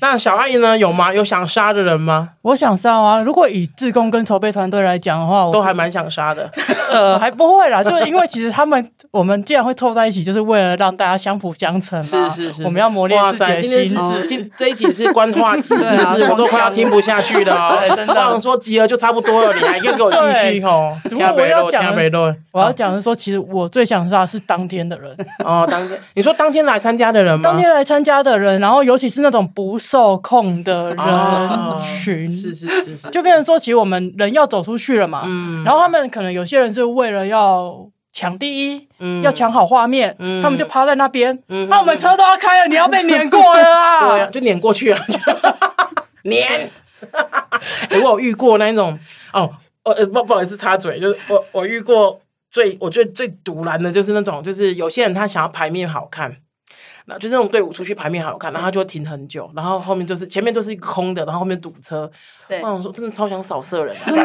[0.01, 0.77] 那小阿姨呢？
[0.77, 1.15] 有吗？
[1.15, 2.31] 有想杀的人吗？
[2.43, 3.21] 我想杀啊！
[3.21, 6.51] 如果以自工跟筹备团队来讲的话，我都还蛮想杀的。
[7.07, 12.29] 呃，还不会啦，就是因为其实他们我们既然会凑在一起，就是为了让大家相辅相成嘛。
[12.29, 13.97] 是是是，我们要磨练自己的心。
[14.29, 16.25] 今天这一集是官话集，是不是？
[16.25, 17.79] 我都快要听不下去了。
[17.95, 18.57] 真的说。
[18.67, 20.19] 集合就差不多了，你还要给我继
[20.51, 20.91] 续哦。
[21.13, 21.95] 我要讲，
[22.51, 25.65] 我要讲的是说，其实我最想杀的是当天的人 哦。
[25.71, 27.43] 当天，你说当天来参加的人吗？
[27.45, 30.99] 当天来参加的人，然后尤其是那种不受控的人
[31.79, 35.23] 群，是是是是，就变成说，其实我们人要走出去了嘛。
[35.27, 35.63] 嗯。
[35.63, 41.39] 然后他们可能有些人是为了要抢第一，嗯，要抢好画面，嗯，他们就趴在那边。
[41.49, 41.69] 嗯。
[41.69, 44.01] 那我们车都要开了，你要被碾过了啦！
[44.09, 45.01] 对啊，就碾过去了，
[46.25, 46.71] 碾。
[47.91, 48.99] 欸、我有遇过那种
[49.33, 52.19] 哦，呃，不不好意思插嘴，就是我我遇过
[52.51, 56.35] 最我觉得最毒男的就是那种，就是有些人他想要牌面好看，
[57.09, 62.11] 那就是那种队伍出去排面好看，然后他就会停很久，然后后面就是前面就是一个空的，然后后面堵车。
[62.49, 64.15] 对，我说真的超想扫射人，真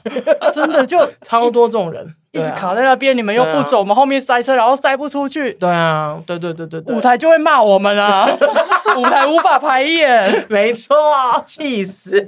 [0.52, 5.52] 真的就超多这种人，一直卡在那边，你们又不走，我们后面塞车，然后塞不出去。
[5.54, 8.26] 对啊，对对对对对，舞台就会骂我们啊，
[8.96, 10.96] 舞台无法排演， 没错，
[11.44, 12.18] 气死，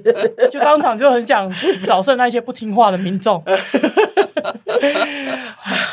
[0.51, 1.51] 就当场就很想
[1.87, 3.43] 扫射那些不听话的民众。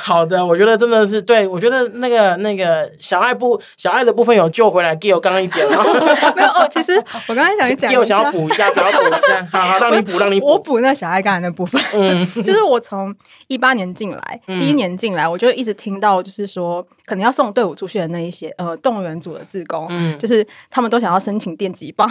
[0.02, 5.84] 好的，我觉得真的是对，我觉得那个那个小爱部小爱的部分有救回来，给我刚刚一点了？
[6.36, 6.94] 没有哦，其实
[7.28, 10.48] 我刚才想讲，给我想要补一下，想要补一下，好好 让你补，让你补。
[10.48, 13.16] 我补那小爱刚才那部分，嗯， 就是我从
[13.48, 22.10] 一八年进来，第一年进来，我就一直听到，就是说可能要送队伍出去的那一些呃动物园组的志工，嗯，就是他们都想要申请电击棒。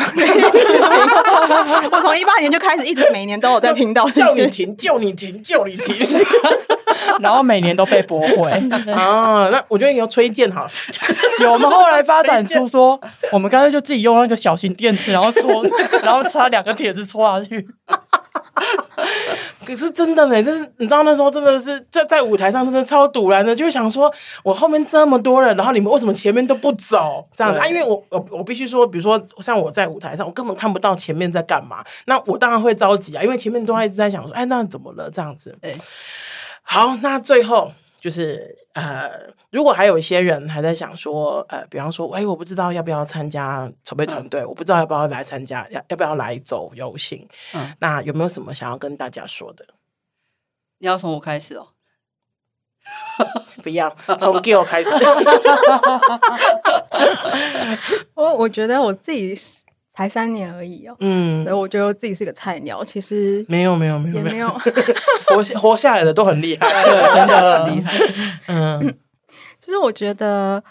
[1.90, 6.24] 我从一八年就开始，一直每年都有在听到，叫你停，叫你停，叫你停。
[7.20, 8.50] 然后每年都被驳回
[8.92, 9.48] 啊！
[9.50, 10.66] 那我觉得你要推荐好，
[11.40, 13.00] 有我们后来发展出说，
[13.32, 15.64] 我们干脆就自己用那个小型电池，然后戳，
[16.02, 17.68] 然后插两个铁子戳下去。
[19.64, 27.66] 可是真的呢，就是你知道那时候真的是在在舞台上真的超堵然的，就想说我后面这么多人，然后你们为什么前面都不走这样子啊？
[27.66, 35.56] 因为我我我必须说，比如说像我在舞台上，我根本看不到前面在干嘛，那我当然会着急啊，因为前面都还一直在想说，哎，那怎么了这样子？
[35.62, 35.74] 对。
[36.72, 39.10] 好，那最后就是呃，
[39.50, 47.26] 如果还有一些人还在想说，呃，比方说，哎，我不知道要不要参加筹备团队，嗯、我不知道要不要来参加，要要不要来走游行？
[47.54, 49.66] 嗯，那有没有什么想要跟大家说的？
[50.78, 51.70] 你要从我开始哦，
[53.64, 53.90] 不要
[54.20, 54.90] 从 Gill 开始。
[58.14, 59.34] 我我觉得我自己。
[60.00, 64.48] 才三年而已哦，嗯，所以我觉得自己是个菜鸟，其实没有没有没有也没有。
[65.28, 67.92] 活下活下来的都很厉害，真的 很厉害。
[68.48, 68.98] 嗯，
[69.60, 70.62] 其实我觉得，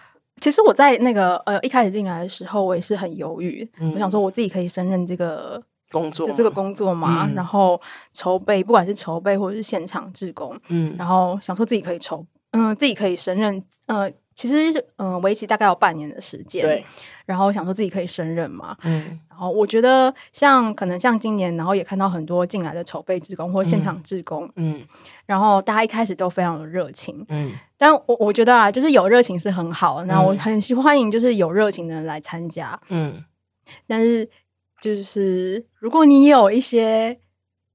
[0.42, 5.62] 其实我在那个呃一开始进来的时候，我也是很犹豫，我想说我自己可以胜任这个
[5.92, 7.80] 工作，这个工作嘛，然后
[8.14, 14.12] 筹备，不管是筹备或者是现场志工，嗯，然后想说自己可以筹，嗯，自己可以胜任，呃。
[14.40, 16.64] 其实，嗯，为期大概有半年的时间。
[16.64, 16.86] 对。
[17.26, 18.74] 然后想说自己可以胜任嘛。
[18.84, 19.20] 嗯。
[19.28, 24.50] 然后我觉得，像可能像今年，然后也看到很多进来的筹备职工或现场职工。
[24.56, 24.88] 嗯。
[25.26, 27.26] 然后大家一开始都非常有热情。
[27.28, 27.52] 嗯。
[27.78, 30.06] 但我我觉得啊，就是有热情是很好。
[30.06, 32.80] 那我很喜欢迎，就是有热情的人来参加。
[32.88, 33.22] 嗯。
[33.88, 34.30] 但是，
[34.80, 37.20] 就是如果你有一些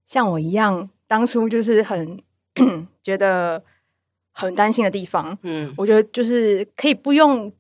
[0.07, 2.19] 像我一样，当初就是很
[3.05, 3.63] 觉得。
[4.37, 7.51] 很担心的地方，嗯，我觉得就是可以不用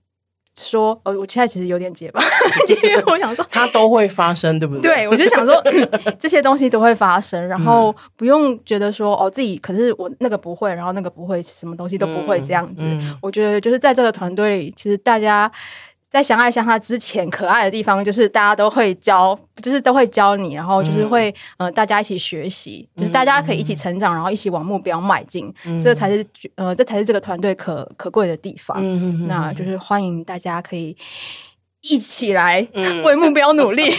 [0.58, 2.20] 说，呃，我现在其实有点结巴，
[2.68, 4.94] 因为我想说，它都会发生，对不对？
[4.94, 5.54] 对，我就想说
[6.18, 12.82] 这些东西都会发生，然后不用觉得说哦，自己可是我那个不会，然后那个不会，什么东西都不会这样子。
[12.84, 15.50] 嗯嗯、我觉得就是在这个团队里，其实大家。
[16.14, 28.76] 在相爱相杀之前，可爱的地方就是大家都会教，就是都会教你，然后就是会、嗯、呃大家一起学习，就是大家可以一起成长，嗯、然后一起往目标迈进，嗯、这才是呃这才是这个团队可可贵的地方。
[28.80, 30.96] 嗯、那就是欢迎大家可以
[31.80, 32.64] 一起来
[33.02, 33.92] 为目标努力。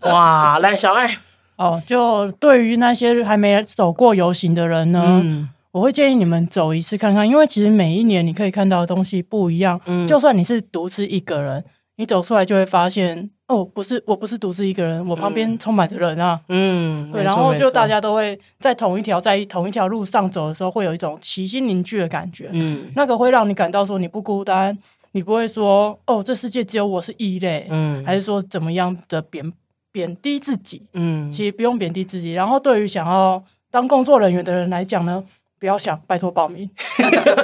[0.00, 1.18] 嗯、哇，来小爱
[1.56, 5.02] 哦，就对于那些还没走过游行的人呢。
[5.04, 9.80] 嗯我会建议你们走一次看看，因为其实每一年你可以看到的东西不一样。
[9.86, 11.64] 嗯，就算你是独自一个人，
[11.96, 16.38] 你走出来就会发现，哦，不是，我不是独自一个人，我旁边充满着人啊。
[16.50, 22.50] 嗯，对，然后就大家都会在同一条在同一条路上走的时候，会有一种齐心凝聚的感觉。
[22.52, 24.76] 嗯，那个会让你感到说你不孤单，
[25.12, 27.66] 你不会说哦，这世界只有我是异类。
[27.70, 29.50] 嗯，还是说怎么样的贬
[29.90, 30.82] 贬低自己？
[30.92, 32.34] 嗯，其实不用贬低自己。
[32.34, 35.24] 然后对于想要当工作人员的人来讲呢？
[35.62, 36.68] 不要想，拜托报名。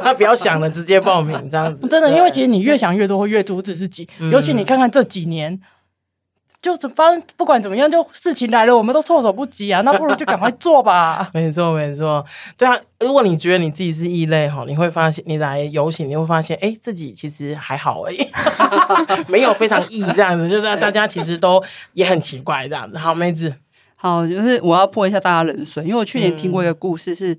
[0.03, 1.87] 他 不要想了，直接报名这样子。
[1.89, 4.09] 真的，因为其实你越想越多，会越阻止自己。
[4.19, 5.61] 嗯、尤其你看看这几年，
[6.61, 9.83] 就发生不管怎么样，就事情来了，我们都措手不及啊。
[9.83, 11.31] 那不如就赶快做吧。
[11.33, 12.27] 没错，没错。
[12.57, 18.19] 对啊，如果你觉得你自己是异类哈，你会发现你来游行，你会发现，哎、欸，自己其实还好而已，
[19.29, 20.49] 没有非常异这样子。
[20.49, 21.63] 就是大家其实都
[21.93, 22.99] 也很奇怪这样子。
[22.99, 23.55] 好，妹子，
[23.95, 27.39] 好，就是我要泼一下大家冷水，因为我去年听过一个故事是。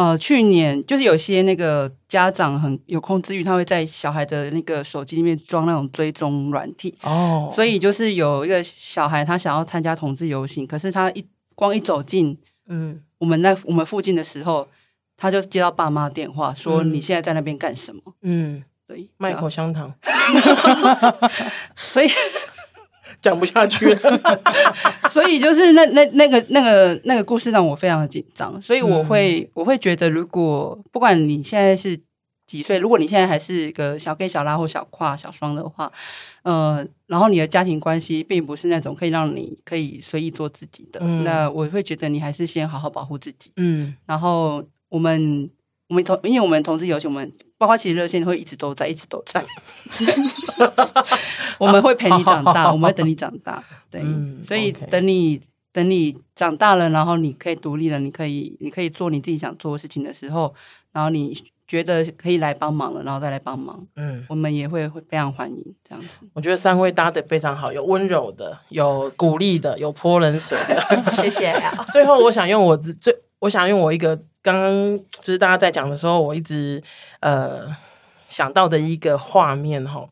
[0.00, 12.38] 呃，去年就是有些那个家长很有空之余，他会在小孩的那个手机里面装那种追踪软体哦，所以就是有一个小孩他想要参加同志游行，可是他一光一走进
[12.68, 14.66] 嗯我们那我们附近的时候，
[15.18, 18.00] 他就接到爸妈电话说，你现在在那边干什么？
[18.22, 19.92] 嗯，对，卖口香糖，
[21.76, 22.08] 所以。
[23.20, 23.92] 讲不下去。
[23.94, 24.20] 了，
[25.10, 31.98] 所以就是那那那个那个那个故事让我非常的紧张，所以我会、嗯、我会觉得，如果不管你现在是
[32.46, 35.90] 几岁，如果你现在还是一个小 gay 小拉或小跨小双的话，
[36.42, 45.50] 呃，然后你的家庭关系并不是那种可以让你可以随意做自己的，嗯、那我会觉得你还是先好好保护自己，嗯，然后我们。
[45.90, 49.44] 我们同，因为我们同志游行，我们包括其实热线会一直都在，一直都在。
[51.58, 53.62] 我们会陪你长大， 我们会等你长大。
[53.90, 55.40] 对，嗯、所以等你
[55.72, 60.54] 等你长大了，然后你可以独立了，你可以你可以做你自己想做的事情的时候，
[60.92, 61.36] 然后你
[61.66, 63.84] 觉得可以来帮忙了，然后再来帮忙。
[63.96, 66.20] 嗯，我们也会会非常欢迎这样子。
[66.34, 71.12] 我觉得三位搭的非常好，有温柔的，有鼓励的，有泼冷水的。
[71.14, 71.52] 谢谢。
[71.92, 76.82] 最后，我想用我最，我想用我一个刚刚就是大家在讲的时候，我一直
[77.20, 77.66] 呃
[78.28, 80.08] 想到的一个画面哈。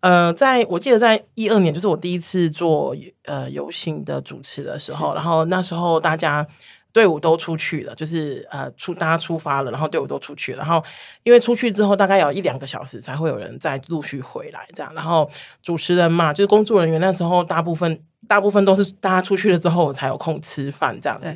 [0.00, 6.46] 呃，在我记得在一二年，就是我第一次做呃游行的主持的时候，然后那时候大家
[6.92, 10.82] 队伍都出去了，就是呃出大家出发了，然后队伍都出去了，然后
[11.22, 15.30] 因为出去之后大概有一两个小时才会有人再陆续回来，这样，然后
[15.62, 18.02] 主持人嘛，就是工作人员那时候大部分。
[18.28, 21.26] 大部分都是大家出去了之后我才有空吃饭这样子，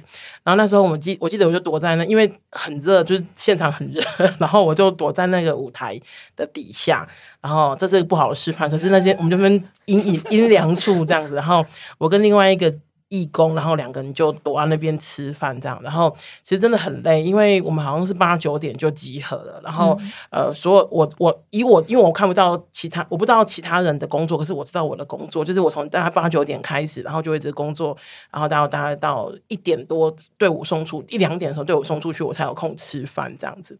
[0.42, 4.02] 然后那时候我们记我记得我就躲在那，因为很热，就是现场很热，
[4.38, 6.00] 然后我就躲在那个舞台
[6.34, 7.06] 的底下，
[7.40, 9.52] 然后这是个不好的示范，可是那些我们就分
[9.86, 11.64] 阴阴阴凉处这样子，然后
[11.98, 12.74] 我跟另外一个。
[13.08, 27.96] 义工，然后两个人就躲在那边吃饭，这样，然后其实真的很累，因为我们好像是八九点就集合了，然后、嗯、呃，所有我我以我，因为我看不到其他，我不知道其他人的工作，可是我知道我的工作，就是我从大概八九点开始，然后就一直工作，
[28.32, 33.78] 然后到大概到一点多队伍送出一两点的时候，队伍送出去，我才有空吃饭这样子，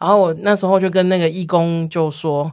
[0.00, 2.50] 然后我那时候就跟那个义工就说，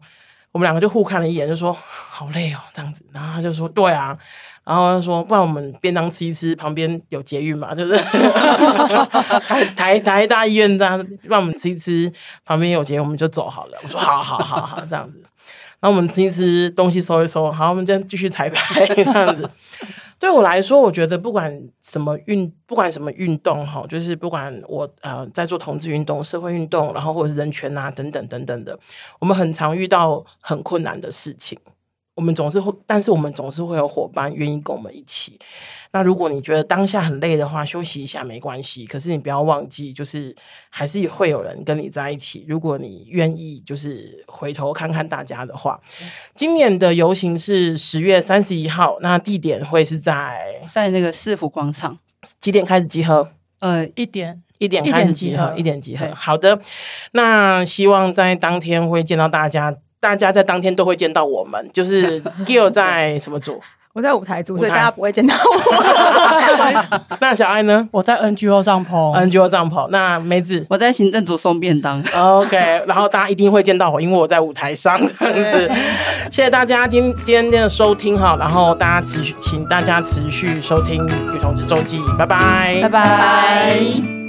[0.51, 4.15] 我们两个就互看了一眼，就说 好累哦这样子，然后他就说对啊。
[4.63, 7.97] 然后他说：“不然我们便当吃一吃，旁边有捷运嘛，就是
[9.45, 12.11] 台台台大医院这样，不然我们吃一吃，
[12.45, 15.21] 旁边有捷运，我们就走好了。”我说：“好好好好，这样子。”
[15.81, 19.49] 然后我们吃一吃，东西收一收，好，我们再继续彩排这样子。
[20.19, 28.77] 对我来说，我觉得不管什么运，不管什么运动哈，就是不管我呃在做同志运动、社会运动，然后或者是人权啊等等等等的，
[29.17, 31.57] 我们很常遇到很困难的事情。
[32.21, 35.39] 我们总是会，但是我们总是会有伙伴愿意跟我们一起。
[35.91, 38.85] 那如果你觉得当下很累的话，休息一下没关系。
[38.85, 40.35] 可是你不要忘记，就是
[40.69, 42.45] 还是会有人跟你在一起。
[42.47, 45.81] 如果你愿意，就是回头看看大家的话，
[46.35, 51.97] 今年的游行是十月三十一号，那地点会是在在那个市府广场。
[52.39, 53.31] 几点开始集合？
[53.57, 56.07] 呃，一点一点开始集合，一点集合。
[56.13, 56.61] 好的，
[57.13, 59.75] 那希望在当天会见到大家。
[60.01, 63.61] 大家在当天都会见到我们，就是 Gill 在什么组？
[63.93, 67.07] 我在舞台组，所以大家不会见到我。
[67.19, 67.85] 那小爱呢？
[67.91, 69.85] 我在 NGO 帐篷，NGO 帐篷。
[69.89, 72.01] 那梅子，我在行政组送便当。
[72.15, 74.97] OK，然后大家一定会见到我，因为我在舞台上。
[75.19, 75.69] 这样子，
[76.31, 84.20] 谢谢大家今今天的收听哈，然后大家持续，请大家持续收听《女同志周记》，拜拜，拜拜。